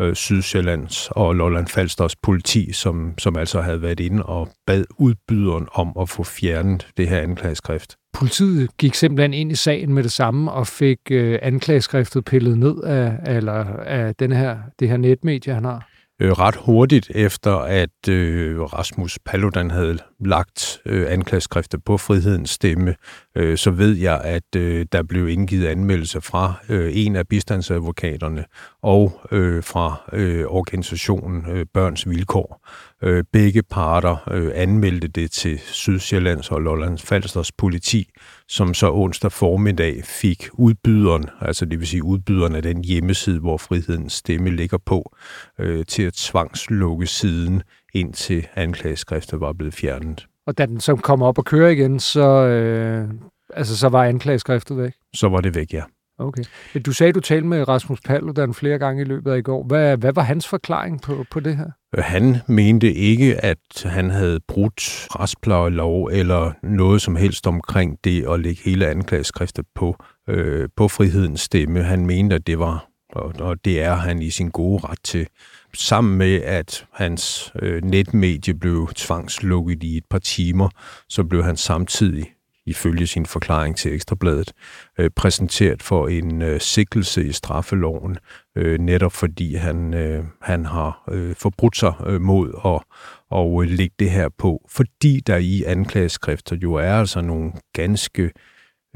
øh, 0.00 0.14
Sydsjællands 0.14 1.08
og 1.10 1.34
Lolland 1.34 1.66
Falsters 1.66 2.16
politi, 2.16 2.72
som, 2.72 3.14
som 3.18 3.36
altså 3.36 3.60
havde 3.60 3.82
været 3.82 4.00
inde 4.00 4.22
og 4.22 4.48
bad 4.66 4.84
udbyderen 4.98 5.68
om 5.72 5.92
at 6.00 6.08
få 6.08 6.22
fjernet 6.22 6.86
det 6.96 7.08
her 7.08 7.20
anklageskrift. 7.20 7.96
Politiet 8.12 8.76
gik 8.78 8.94
simpelthen 8.94 9.34
ind 9.34 9.52
i 9.52 9.54
sagen 9.54 9.94
med 9.94 10.02
det 10.02 10.12
samme 10.12 10.52
og 10.52 10.66
fik 10.66 10.98
øh, 11.10 11.38
anklageskriftet 11.42 12.24
pillet 12.24 12.58
ned 12.58 12.82
af, 12.82 13.36
eller, 13.36 13.64
af 13.76 14.14
den 14.14 14.32
her, 14.32 14.58
det 14.78 14.88
her 14.88 14.96
netmedie, 14.96 15.54
han 15.54 15.64
har 15.64 15.88
øh, 16.20 16.32
ret 16.32 16.56
hurtigt 16.56 17.10
efter, 17.14 17.56
at 17.56 18.08
øh, 18.08 18.60
Rasmus 18.60 19.18
Paludan 19.24 19.70
havde 19.70 19.98
lagt 20.20 20.80
øh, 20.86 21.12
anklageskrifter 21.12 21.78
på 21.78 21.98
frihedens 21.98 22.50
stemme, 22.50 22.94
øh, 23.36 23.58
så 23.58 23.70
ved 23.70 23.96
jeg, 23.96 24.20
at 24.20 24.56
øh, 24.56 24.86
der 24.92 25.02
blev 25.02 25.28
indgivet 25.28 25.66
anmeldelser 25.66 26.20
fra 26.20 26.54
øh, 26.68 26.90
en 26.94 27.16
af 27.16 27.28
bistandsadvokaterne 27.28 28.44
og 28.82 29.20
øh, 29.32 29.62
fra 29.62 30.10
øh, 30.12 30.44
organisationen 30.46 31.50
øh, 31.50 31.66
Børns 31.74 32.08
Vilkår. 32.08 32.66
Øh, 33.02 33.24
begge 33.32 33.62
parter 33.62 34.28
øh, 34.30 34.52
anmeldte 34.54 35.08
det 35.08 35.30
til 35.30 35.58
Sydsjællands 35.58 36.50
og 36.50 36.60
Lollands 36.60 37.02
Falsters 37.02 37.52
politi, 37.52 38.08
som 38.48 38.74
så 38.74 38.92
onsdag 38.92 39.32
formiddag 39.32 40.04
fik 40.04 40.48
udbyderen, 40.52 41.24
altså 41.40 41.64
det 41.64 41.78
vil 41.80 41.88
sige 41.88 42.04
udbyderen 42.04 42.54
af 42.54 42.62
den 42.62 42.84
hjemmeside, 42.84 43.40
hvor 43.40 43.58
frihedens 43.58 44.12
stemme 44.12 44.50
ligger 44.50 44.78
på, 44.86 45.16
øh, 45.58 45.86
til 45.86 46.02
at 46.02 46.12
tvangslukke 46.12 47.06
siden, 47.06 47.62
indtil 47.94 48.46
anklageskriftet 48.56 49.40
var 49.40 49.52
blevet 49.52 49.74
fjernet. 49.74 50.26
Og 50.46 50.58
da 50.58 50.66
den 50.66 50.80
så 50.80 50.96
kom 50.96 51.22
op 51.22 51.38
og 51.38 51.44
køre 51.44 51.72
igen, 51.72 52.00
så, 52.00 52.46
øh, 52.46 53.08
altså, 53.54 53.76
så 53.76 53.88
var 53.88 54.04
anklageskriftet 54.04 54.76
væk? 54.76 54.92
Så 55.14 55.28
var 55.28 55.40
det 55.40 55.54
væk, 55.54 55.72
ja. 55.72 55.82
Okay. 56.20 56.42
Du 56.86 56.92
sagde, 56.92 57.12
du 57.12 57.20
talte 57.20 57.46
med 57.46 57.68
Rasmus 57.68 58.00
Paludan 58.00 58.54
flere 58.54 58.78
gange 58.78 59.02
i 59.02 59.04
løbet 59.04 59.32
af 59.32 59.38
i 59.38 59.42
går. 59.42 59.64
Hvad, 59.64 59.96
hvad 59.96 60.12
var 60.12 60.22
hans 60.22 60.48
forklaring 60.48 61.02
på, 61.02 61.24
på 61.30 61.40
det 61.40 61.56
her? 61.56 61.70
Han 62.02 62.36
mente 62.46 62.92
ikke, 62.92 63.44
at 63.44 63.58
han 63.84 64.10
havde 64.10 64.40
brudt 64.48 65.06
retsplejelov 65.10 66.04
eller 66.12 66.52
noget 66.62 67.02
som 67.02 67.16
helst 67.16 67.46
omkring 67.46 67.98
det 68.04 68.26
at 68.28 68.40
lægge 68.40 68.62
hele 68.64 68.86
anklageskriftet 68.88 69.66
på, 69.74 69.96
øh, 70.28 70.68
på 70.76 70.88
frihedens 70.88 71.40
stemme. 71.40 71.82
Han 71.82 72.06
mente, 72.06 72.36
at 72.36 72.46
det 72.46 72.58
var, 72.58 72.86
og, 73.12 73.34
og 73.38 73.64
det 73.64 73.82
er 73.82 73.94
han 73.94 74.22
i 74.22 74.30
sin 74.30 74.48
gode 74.48 74.86
ret 74.86 75.02
til. 75.04 75.26
Sammen 75.74 76.18
med, 76.18 76.42
at 76.42 76.86
hans 76.92 77.52
øh, 77.62 77.84
netmedie 77.84 78.54
blev 78.54 78.88
tvangslukket 78.96 79.82
i 79.82 79.96
et 79.96 80.04
par 80.10 80.18
timer, 80.18 80.68
så 81.08 81.24
blev 81.24 81.44
han 81.44 81.56
samtidig 81.56 82.26
ifølge 82.66 83.06
sin 83.06 83.26
forklaring 83.26 83.76
til 83.76 83.94
Ekstrabladet, 83.94 84.52
øh, 84.98 85.10
præsenteret 85.16 85.82
for 85.82 86.08
en 86.08 86.42
øh, 86.42 86.60
sikkelse 86.60 87.24
i 87.24 87.32
straffeloven, 87.32 88.18
øh, 88.56 88.78
netop 88.78 89.12
fordi 89.12 89.54
han, 89.54 89.94
øh, 89.94 90.24
han 90.42 90.64
har 90.64 91.04
øh, 91.10 91.34
forbrudt 91.34 91.76
sig 91.76 91.92
øh, 92.06 92.20
mod 92.20 92.52
at 92.64 92.96
og 93.30 93.62
øh, 93.62 93.70
lægge 93.70 93.94
det 93.98 94.10
her 94.10 94.28
på, 94.38 94.68
fordi 94.68 95.20
der 95.20 95.36
i 95.36 95.62
anklageskrifter 95.62 96.56
jo 96.56 96.74
er 96.74 96.92
altså 96.92 97.20
nogle 97.20 97.52
ganske 97.72 98.30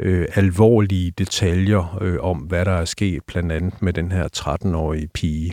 øh, 0.01 0.27
alvorlige 0.35 1.11
detaljer 1.11 1.99
øh, 2.01 2.17
om, 2.21 2.39
hvad 2.39 2.65
der 2.65 2.73
er 2.73 2.85
sket, 2.85 3.23
blandt 3.27 3.53
andet 3.53 3.83
med 3.83 3.93
den 3.93 4.13
her 4.13 4.29
13-årige 4.37 5.09
pige. 5.09 5.53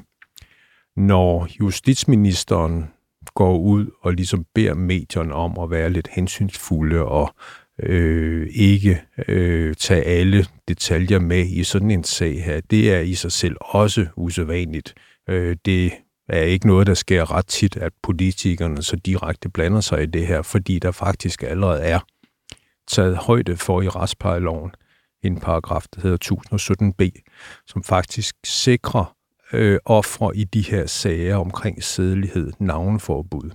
Når 0.98 1.48
justitsministeren 1.60 2.86
går 3.36 3.58
ud 3.58 3.88
og 4.02 4.14
ligesom 4.14 4.46
beder 4.56 4.74
medierne 4.74 5.34
om 5.34 5.60
at 5.60 5.72
være 5.72 5.90
lidt 5.90 6.08
hensynsfulde 6.08 7.06
og 7.06 7.36
øh, 7.80 8.48
ikke 8.52 9.02
øh, 9.28 9.76
tage 9.76 10.04
alle 10.04 10.46
detaljer 10.68 11.20
med 11.20 11.46
i 11.46 11.64
sådan 11.64 11.92
en 11.92 12.04
sag 12.04 12.44
her. 12.44 12.62
Det 12.62 12.94
er 12.94 13.00
i 13.00 13.14
sig 13.14 13.32
selv 13.32 13.56
også 13.60 14.08
usædvanligt. 14.16 14.94
Øh, 15.30 15.56
det 15.66 15.94
er 16.30 16.42
ikke 16.42 16.68
noget, 16.68 16.88
der 16.88 16.94
sker 16.94 17.32
ret 17.32 17.48
tit, 17.48 17.78
at 17.78 17.94
politikerne 18.04 18.84
så 18.84 18.96
direkte 18.96 19.50
blander 19.50 19.82
sig 19.82 20.04
i 20.04 20.06
det 20.06 20.28
her, 20.28 20.42
fordi 20.42 20.80
der 20.80 20.92
faktisk 20.92 21.44
allerede 21.44 21.82
er 21.82 22.00
taget 22.88 23.18
højde 23.18 23.58
for 23.58 23.82
i 23.82 23.90
retsplejeloven 23.90 24.72
en 25.24 25.40
paragraf, 25.40 25.86
der 25.96 26.02
hedder 26.02 26.18
1017b, 26.26 27.22
som 27.68 27.84
faktisk 27.84 28.36
sikrer 28.46 29.16
øh, 29.54 29.80
ofre 29.86 30.38
i 30.38 30.44
de 30.44 30.62
her 30.62 30.86
sager 30.86 31.36
omkring 31.36 31.84
sædelighed 31.84 32.52
navnforbud. 32.60 33.50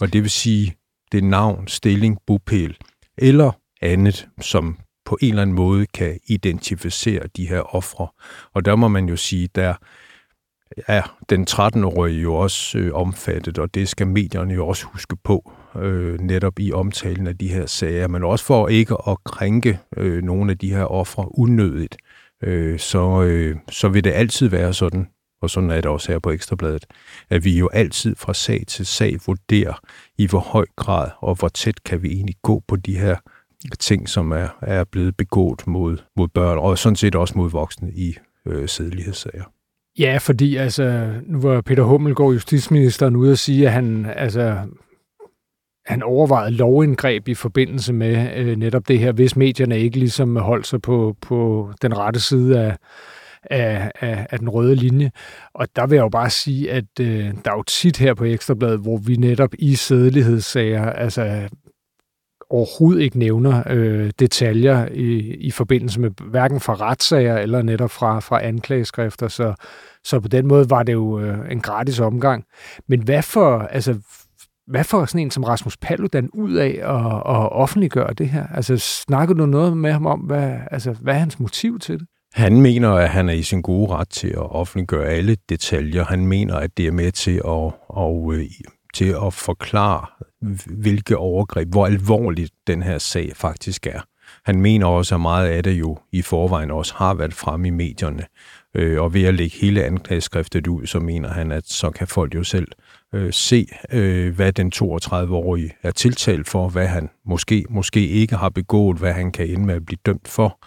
Og 0.00 0.12
det 0.12 0.22
vil 0.22 0.30
sige, 0.30 0.74
det 1.12 1.18
er 1.18 1.28
navn, 1.28 1.68
stilling, 1.68 2.18
bopæl 2.26 2.76
eller 3.18 3.52
andet, 3.82 4.28
som 4.40 4.78
på 5.04 5.18
en 5.20 5.28
eller 5.28 5.42
anden 5.42 5.56
måde 5.56 5.86
kan 5.86 6.18
identificere 6.28 7.22
de 7.36 7.48
her 7.48 7.74
ofre. 7.74 8.08
Og 8.54 8.64
der 8.64 8.76
må 8.76 8.88
man 8.88 9.08
jo 9.08 9.16
sige, 9.16 9.48
der 9.54 9.74
er 10.86 11.16
den 11.30 11.46
13-årige 11.50 12.20
jo 12.20 12.34
også 12.34 12.78
øh, 12.78 12.94
omfattet, 12.94 13.58
og 13.58 13.74
det 13.74 13.88
skal 13.88 14.06
medierne 14.06 14.54
jo 14.54 14.68
også 14.68 14.86
huske 14.86 15.16
på, 15.24 15.52
øh, 15.76 16.20
netop 16.20 16.58
i 16.58 16.72
omtalen 16.72 17.26
af 17.26 17.38
de 17.38 17.48
her 17.48 17.66
sager, 17.66 18.08
men 18.08 18.24
også 18.24 18.44
for 18.44 18.68
ikke 18.68 18.96
at 19.08 19.24
krænke 19.24 19.78
øh, 19.96 20.22
nogle 20.22 20.50
af 20.50 20.58
de 20.58 20.74
her 20.74 20.84
ofre 20.84 21.38
unødigt, 21.38 21.96
øh, 22.42 22.78
så, 22.78 23.22
øh, 23.22 23.56
så 23.70 23.88
vil 23.88 24.04
det 24.04 24.12
altid 24.12 24.48
være 24.48 24.74
sådan, 24.74 25.08
og 25.42 25.50
sådan 25.50 25.70
er 25.70 25.76
det 25.76 25.86
også 25.86 26.12
her 26.12 26.18
på 26.18 26.30
Ekstrabladet, 26.30 26.86
at 27.30 27.44
vi 27.44 27.58
jo 27.58 27.68
altid 27.68 28.16
fra 28.16 28.34
sag 28.34 28.64
til 28.66 28.86
sag 28.86 29.18
vurderer, 29.26 29.80
i 30.18 30.26
hvor 30.26 30.38
høj 30.38 30.66
grad 30.76 31.10
og 31.18 31.34
hvor 31.34 31.48
tæt 31.48 31.84
kan 31.84 32.02
vi 32.02 32.08
egentlig 32.08 32.36
gå 32.42 32.62
på 32.68 32.76
de 32.76 32.98
her 32.98 33.16
ting, 33.78 34.08
som 34.08 34.32
er, 34.32 34.48
er 34.62 34.84
blevet 34.84 35.16
begået 35.16 35.66
mod, 35.66 35.96
mod 36.16 36.28
børn, 36.28 36.58
og 36.58 36.78
sådan 36.78 36.96
set 36.96 37.14
også 37.14 37.38
mod 37.38 37.50
voksne 37.50 37.92
i 37.92 38.16
øh, 38.46 38.68
sædelighedssager. 38.68 39.44
Ja, 39.98 40.18
fordi 40.20 40.56
altså, 40.56 41.12
nu 41.26 41.40
var 41.40 41.60
Peter 41.60 41.82
Hummelgaard, 41.82 42.32
justitsministeren, 42.32 43.16
ude 43.16 43.32
og 43.32 43.38
sige, 43.38 43.66
at 43.66 43.72
han, 43.72 44.06
altså, 44.16 44.56
han 45.86 46.02
overvejede 46.02 46.56
lovindgreb 46.56 47.28
i 47.28 47.34
forbindelse 47.34 47.92
med 47.92 48.36
øh, 48.36 48.56
netop 48.56 48.88
det 48.88 48.98
her, 48.98 49.12
hvis 49.12 49.36
medierne 49.36 49.78
ikke 49.78 49.98
ligesom 49.98 50.36
holdt 50.36 50.66
sig 50.66 50.82
på, 50.82 51.16
på 51.20 51.70
den 51.82 51.98
rette 51.98 52.20
side 52.20 52.60
af, 52.60 52.76
af, 53.42 53.90
af, 54.00 54.26
af 54.30 54.38
den 54.38 54.48
røde 54.48 54.74
linje. 54.74 55.10
Og 55.54 55.68
der 55.76 55.86
vil 55.86 55.96
jeg 55.96 56.02
jo 56.02 56.08
bare 56.08 56.30
sige, 56.30 56.70
at 56.70 57.00
øh, 57.00 57.24
der 57.44 57.50
er 57.50 57.56
jo 57.56 57.62
tit 57.62 57.96
her 57.96 58.14
på 58.14 58.24
Ekstrabladet, 58.24 58.80
hvor 58.80 58.96
vi 58.96 59.16
netop 59.16 59.50
i 59.58 59.74
sædelighedssager, 59.74 60.90
altså 60.92 61.48
overhovedet 62.50 63.02
ikke 63.02 63.18
nævner 63.18 63.62
øh, 63.66 64.10
detaljer 64.18 64.88
i, 64.92 65.18
i 65.34 65.50
forbindelse 65.50 66.00
med 66.00 66.10
hverken 66.30 66.60
fra 66.60 66.74
retssager 66.74 67.38
eller 67.38 67.62
netop 67.62 67.90
fra, 67.90 68.20
fra 68.20 68.44
anklageskrifter. 68.44 69.28
Så, 69.28 69.54
så 70.04 70.20
på 70.20 70.28
den 70.28 70.46
måde 70.46 70.70
var 70.70 70.82
det 70.82 70.92
jo 70.92 71.20
øh, 71.20 71.38
en 71.50 71.60
gratis 71.60 72.00
omgang. 72.00 72.44
Men 72.88 73.02
hvad 73.02 73.22
for, 73.22 73.58
altså, 73.58 73.98
hvad 74.66 74.84
får 74.84 75.04
sådan 75.04 75.20
en 75.20 75.30
som 75.30 75.44
Rasmus 75.44 75.76
Paludan 75.76 76.30
ud 76.32 76.54
af 76.54 76.80
at, 76.82 77.06
at 77.06 77.52
offentliggøre 77.52 78.12
det 78.12 78.28
her? 78.28 78.46
Altså, 78.46 78.76
snakker 78.76 79.34
du 79.34 79.46
noget 79.46 79.76
med 79.76 79.92
ham 79.92 80.06
om, 80.06 80.20
hvad, 80.20 80.58
altså, 80.70 80.92
hvad 80.92 81.14
er 81.14 81.18
hans 81.18 81.40
motiv 81.40 81.78
til 81.78 81.98
det? 81.98 82.06
Han 82.32 82.60
mener, 82.60 82.90
at 82.90 83.08
han 83.08 83.28
er 83.28 83.32
i 83.32 83.42
sin 83.42 83.62
gode 83.62 83.90
ret 83.92 84.08
til 84.08 84.28
at 84.28 84.50
offentliggøre 84.50 85.08
alle 85.08 85.36
detaljer. 85.48 86.04
Han 86.04 86.26
mener, 86.26 86.54
at 86.54 86.76
det 86.76 86.86
er 86.86 86.92
med 86.92 87.12
til 87.12 87.36
at, 87.36 87.72
og, 87.88 88.34
øh, 88.34 88.46
til 88.94 89.16
at 89.26 89.34
forklare 89.34 90.06
hvilke 90.66 91.16
overgreb, 91.16 91.68
hvor 91.68 91.86
alvorligt 91.86 92.52
den 92.66 92.82
her 92.82 92.98
sag 92.98 93.32
faktisk 93.34 93.86
er. 93.86 94.00
Han 94.44 94.60
mener 94.60 94.86
også, 94.86 95.14
at 95.14 95.20
meget 95.20 95.48
af 95.48 95.62
det 95.62 95.72
jo 95.72 95.98
i 96.12 96.22
forvejen 96.22 96.70
også 96.70 96.94
har 96.96 97.14
været 97.14 97.34
frem 97.34 97.64
i 97.64 97.70
medierne. 97.70 98.26
Øh, 98.74 99.02
og 99.02 99.14
ved 99.14 99.24
at 99.24 99.34
lægge 99.34 99.56
hele 99.60 99.84
anklageskriftet 99.84 100.66
ud, 100.66 100.86
så 100.86 100.98
mener 100.98 101.28
han, 101.28 101.52
at 101.52 101.66
så 101.66 101.90
kan 101.90 102.06
folk 102.06 102.34
jo 102.34 102.44
selv 102.44 102.68
øh, 103.14 103.32
se, 103.32 103.66
øh, 103.92 104.34
hvad 104.34 104.52
den 104.52 104.72
32-årige 104.74 105.72
er 105.82 105.90
tiltalt 105.90 106.48
for, 106.48 106.68
hvad 106.68 106.86
han 106.86 107.10
måske, 107.26 107.64
måske 107.70 108.08
ikke 108.08 108.36
har 108.36 108.48
begået, 108.48 108.98
hvad 108.98 109.12
han 109.12 109.32
kan 109.32 109.46
ende 109.46 109.66
med 109.66 109.74
at 109.74 109.86
blive 109.86 109.98
dømt 110.06 110.28
for 110.28 110.58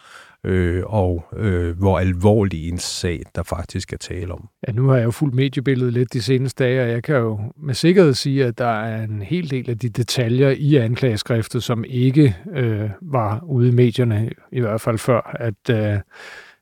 øh, 0.43 0.83
og 0.85 1.25
øh, 1.37 1.77
hvor 1.77 1.99
alvorlig 1.99 2.69
en 2.69 2.77
sag, 2.77 3.21
der 3.35 3.43
faktisk 3.43 3.93
er 3.93 3.97
tale 3.97 4.33
om. 4.33 4.49
Ja, 4.67 4.73
nu 4.73 4.87
har 4.87 4.97
jeg 4.97 5.05
jo 5.05 5.11
fulgt 5.11 5.35
mediebilledet 5.35 5.93
lidt 5.93 6.13
de 6.13 6.21
seneste 6.21 6.63
dage, 6.63 6.81
og 6.83 6.89
jeg 6.89 7.03
kan 7.03 7.15
jo 7.15 7.39
med 7.57 7.73
sikkerhed 7.73 8.13
sige, 8.13 8.45
at 8.45 8.57
der 8.57 8.81
er 8.83 9.03
en 9.03 9.21
hel 9.21 9.51
del 9.51 9.69
af 9.69 9.79
de 9.79 9.89
detaljer 9.89 10.49
i 10.49 10.75
anklageskriftet, 10.75 11.63
som 11.63 11.83
ikke 11.87 12.35
øh, 12.53 12.89
var 13.01 13.43
ude 13.43 13.69
i 13.69 13.71
medierne, 13.71 14.29
i 14.51 14.59
hvert 14.59 14.81
fald 14.81 14.97
før, 14.97 15.35
at, 15.39 15.69
øh, 15.69 15.99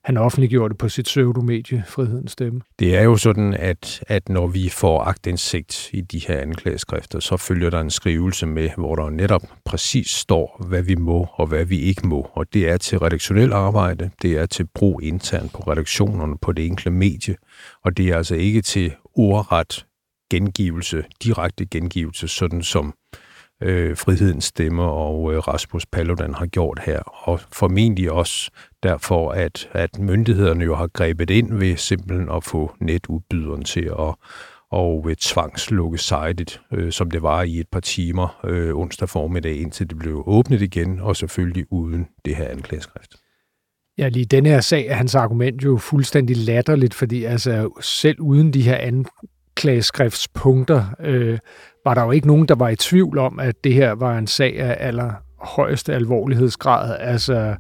han 0.04 0.18
offentliggjorde 0.18 0.70
det 0.70 0.78
på 0.78 0.90
sit 0.90 1.06
pseudomedie, 1.06 1.84
Frihedens 1.88 2.32
Stemme. 2.32 2.62
Det 2.80 2.98
er 2.98 3.02
jo 3.02 3.18
sådan, 3.18 3.54
at, 3.54 4.04
at 4.08 4.30
når 4.30 4.48
vi 4.48 4.70
får 4.70 5.02
agtindsigt 5.02 5.90
i 5.94 6.02
de 6.02 6.20
her 6.20 6.38
anklageskrifter, 6.38 7.20
så 7.20 7.38
følger 7.38 7.70
der 7.70 7.80
en 7.80 7.90
skrivelse 7.90 8.46
med, 8.46 8.70
hvor 8.78 8.96
der 8.96 9.10
netop 9.10 9.44
præcis 9.66 10.10
står, 10.10 10.66
hvad 10.68 10.82
vi 10.82 10.96
må 10.96 11.28
og 11.34 11.48
hvad 11.48 11.66
vi 11.66 11.80
ikke 11.80 12.08
må. 12.08 12.30
Og 12.34 12.54
det 12.54 12.70
er 12.70 12.78
til 12.78 13.00
redaktionel 13.00 13.54
arbejde, 13.54 14.10
det 14.22 14.32
er 14.32 14.46
til 14.46 14.68
brug 14.74 15.04
internt 15.04 15.54
på 15.54 15.60
redaktionerne 15.60 16.38
på 16.38 16.52
det 16.52 16.66
enkelte 16.66 16.92
medie, 16.92 17.36
og 17.84 17.98
det 17.98 18.10
er 18.10 18.18
altså 18.18 18.36
ikke 18.36 18.62
til 18.62 18.94
ordret 19.16 19.86
gengivelse, 20.32 21.04
direkte 21.24 21.66
gengivelse, 21.66 22.28
sådan 22.28 22.62
som 22.62 22.94
øh, 23.62 23.98
Frihedens 23.98 24.46
Stemmer 24.46 24.84
og 24.84 25.34
øh, 25.34 25.40
Rasmus 25.40 25.86
Paludan 25.86 26.34
har 26.34 26.46
gjort 26.46 26.80
her, 26.86 27.00
og 27.00 27.40
formentlig 27.52 28.12
også 28.12 28.52
derfor, 28.84 29.32
at, 29.32 29.70
at 29.72 30.00
myndighederne 30.00 30.64
jo 30.64 30.76
har 30.76 30.88
grebet 30.88 31.30
ind 31.30 31.54
ved 31.54 31.78
simpelthen 31.78 32.30
at 32.30 32.44
få 32.44 32.76
netudbyderen 32.80 33.64
til 33.64 33.92
at 34.00 34.16
og 34.72 35.06
ved 35.06 35.16
tvangslukke 35.16 35.98
sitet, 35.98 36.62
øh, 36.74 36.92
som 36.92 37.12
det 37.12 37.22
var 37.22 37.44
i 37.44 37.60
et 37.60 37.68
par 37.72 37.80
timer 37.80 38.40
øh, 38.46 38.76
onsdag 38.76 39.10
formiddag, 39.10 39.56
indtil 39.56 39.90
det 39.90 39.98
blev 40.00 40.24
åbnet 40.28 40.62
igen, 40.62 41.00
og 41.00 41.16
selvfølgelig 41.16 41.66
uden 41.72 42.08
det 42.26 42.36
her 42.36 42.48
anklageskrift. 42.48 43.16
Ja, 43.98 44.08
lige 44.08 44.26
den 44.26 44.46
her 44.46 44.62
sag 44.62 44.88
er 44.88 44.96
hans 44.96 45.16
argument 45.16 45.64
jo 45.64 45.78
fuldstændig 45.78 46.38
latterligt, 46.38 46.94
fordi 46.94 47.24
altså 47.24 47.70
selv 47.82 48.22
uden 48.22 48.54
de 48.54 48.62
her 48.62 48.76
anklageskriftspunkter, 49.62 50.84
øh, 51.00 51.38
var 51.86 51.94
der 51.94 52.04
jo 52.04 52.12
ikke 52.12 52.28
nogen, 52.28 52.48
der 52.48 52.56
var 52.56 52.70
i 52.70 52.76
tvivl 52.76 53.18
om, 53.18 53.40
at 53.40 53.56
det 53.64 53.74
her 53.74 53.92
var 53.92 54.18
en 54.18 54.28
sag 54.28 54.60
af 54.60 54.88
allerhøjeste 54.88 55.94
alvorlighedsgrad. 55.94 56.98
Altså, 57.00 57.56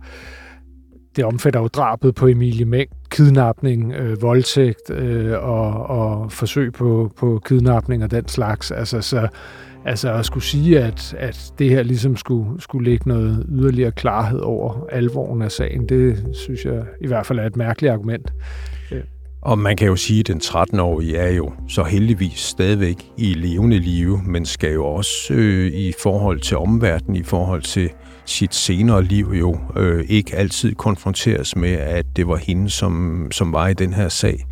det 1.15 1.25
omfatter 1.25 1.59
jo 1.59 1.67
drabet 1.67 2.15
på 2.15 2.27
Emilie 2.27 2.65
Mæng, 2.65 2.89
kidnapning, 3.09 3.93
øh, 3.93 4.21
voldtægt 4.21 4.89
øh, 4.89 5.33
og, 5.43 5.85
og 5.85 6.31
forsøg 6.31 6.73
på, 6.73 7.11
på 7.17 7.41
kidnapning 7.45 8.03
og 8.03 8.11
den 8.11 8.27
slags. 8.27 8.71
Altså, 8.71 9.01
så, 9.01 9.27
altså 9.85 10.13
at 10.13 10.25
skulle 10.25 10.43
sige, 10.43 10.79
at, 10.79 11.13
at 11.17 11.53
det 11.59 11.69
her 11.69 11.83
ligesom 11.83 12.17
skulle, 12.17 12.61
skulle 12.61 12.89
lægge 12.89 13.09
noget 13.09 13.45
yderligere 13.49 13.91
klarhed 13.91 14.39
over 14.39 14.87
alvoren 14.91 15.41
af 15.41 15.51
sagen, 15.51 15.89
det 15.89 16.25
synes 16.33 16.65
jeg 16.65 16.83
i 17.01 17.07
hvert 17.07 17.25
fald 17.25 17.39
er 17.39 17.45
et 17.45 17.55
mærkeligt 17.55 17.93
argument. 17.93 18.33
Øh. 18.91 19.01
Og 19.41 19.59
man 19.59 19.77
kan 19.77 19.87
jo 19.87 19.95
sige, 19.95 20.19
at 20.19 20.27
den 20.27 20.37
13-årige 20.37 21.17
er 21.17 21.31
jo 21.31 21.53
så 21.69 21.83
heldigvis 21.83 22.39
stadigvæk 22.39 23.11
i 23.17 23.33
levende 23.33 23.79
live, 23.79 24.21
men 24.25 24.45
skal 24.45 24.73
jo 24.73 24.85
også 24.85 25.33
øh, 25.33 25.71
i 25.73 25.93
forhold 25.99 26.39
til 26.39 26.57
omverdenen, 26.57 27.15
i 27.15 27.23
forhold 27.23 27.61
til 27.61 27.89
sit 28.25 28.55
senere 28.55 29.03
liv 29.03 29.33
jo 29.33 29.59
øh, 29.77 30.05
ikke 30.09 30.35
altid 30.35 30.75
konfronteres 30.75 31.55
med, 31.55 31.71
at 31.71 32.05
det 32.15 32.27
var 32.27 32.35
hende, 32.35 32.69
som, 32.69 33.27
som 33.31 33.53
var 33.53 33.67
i 33.67 33.73
den 33.73 33.93
her 33.93 34.09
sag. 34.09 34.45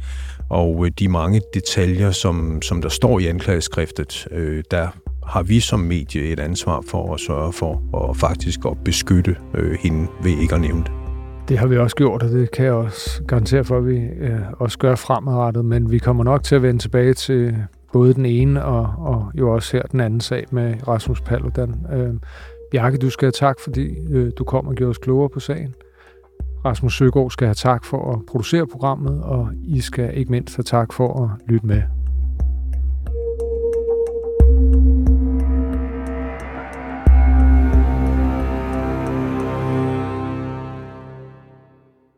Og 0.49 0.86
øh, 0.86 0.91
de 0.99 1.10
mange 1.10 1.41
detaljer, 1.54 2.12
som, 2.12 2.62
som 2.62 2.82
der 2.82 2.89
står 2.89 3.19
i 3.19 3.25
anklageskriftet, 3.25 4.28
øh, 4.32 4.63
der 4.71 4.88
har 5.28 5.43
vi 5.43 5.60
som 5.60 5.80
medie 5.80 6.21
et 6.21 6.39
ansvar 6.39 6.84
for 6.89 7.13
at 7.13 7.19
sørge 7.19 7.54
for 7.54 7.82
og 7.93 8.17
faktisk 8.17 8.60
at 8.65 8.78
beskytte 8.86 9.36
øh, 9.56 9.78
hende 9.80 10.08
ved 10.23 10.41
ikke 10.41 10.56
at 10.56 10.62
nævne 10.62 10.84
det. 10.84 10.99
Det 11.50 11.58
har 11.58 11.68
vi 11.68 11.78
også 11.78 11.96
gjort, 11.96 12.24
og 12.24 12.30
det 12.30 12.52
kan 12.52 12.66
jeg 12.66 12.74
også 12.74 13.24
garantere 13.28 13.64
for, 13.64 13.78
at 13.78 13.88
vi 13.88 13.98
øh, 13.98 14.40
også 14.58 14.78
gør 14.78 14.96
fremadrettet. 14.96 15.66
Men 15.66 15.92
vi 15.92 15.98
kommer 15.98 16.24
nok 16.24 16.44
til 16.44 16.56
at 16.56 16.62
vende 16.62 16.80
tilbage 16.82 17.14
til 17.14 17.56
både 17.94 18.14
den 18.14 18.26
ene 18.26 18.66
og, 18.66 18.94
og 18.98 19.32
jo 19.36 19.54
også 19.54 19.78
her 19.78 19.84
den 19.84 20.00
anden 20.00 20.22
sag 20.22 20.46
med 20.52 20.88
Rasmus 20.88 21.22
Paludan. 21.22 21.76
Øh, 21.94 22.14
Bjarke, 22.72 22.98
du 22.98 23.10
skal 23.10 23.26
have 23.26 23.32
tak, 23.32 23.60
fordi 23.64 23.98
øh, 24.10 24.32
du 24.38 24.44
kom 24.44 24.68
og 24.68 24.76
gjorde 24.76 24.90
os 24.90 24.98
klogere 24.98 25.30
på 25.30 25.40
sagen. 25.40 25.74
Rasmus 26.66 26.98
Søgaard 26.98 27.32
skal 27.32 27.48
have 27.48 27.56
tak 27.56 27.86
for 27.86 28.14
at 28.14 28.20
producere 28.28 28.68
programmet, 28.68 29.24
og 29.24 29.50
I 29.64 29.82
skal 29.82 30.18
ikke 30.18 30.32
mindst 30.32 30.56
have 30.56 30.64
tak 30.64 30.94
for 30.94 31.24
at 31.24 31.30
lytte 31.48 31.68
med. 31.68 31.82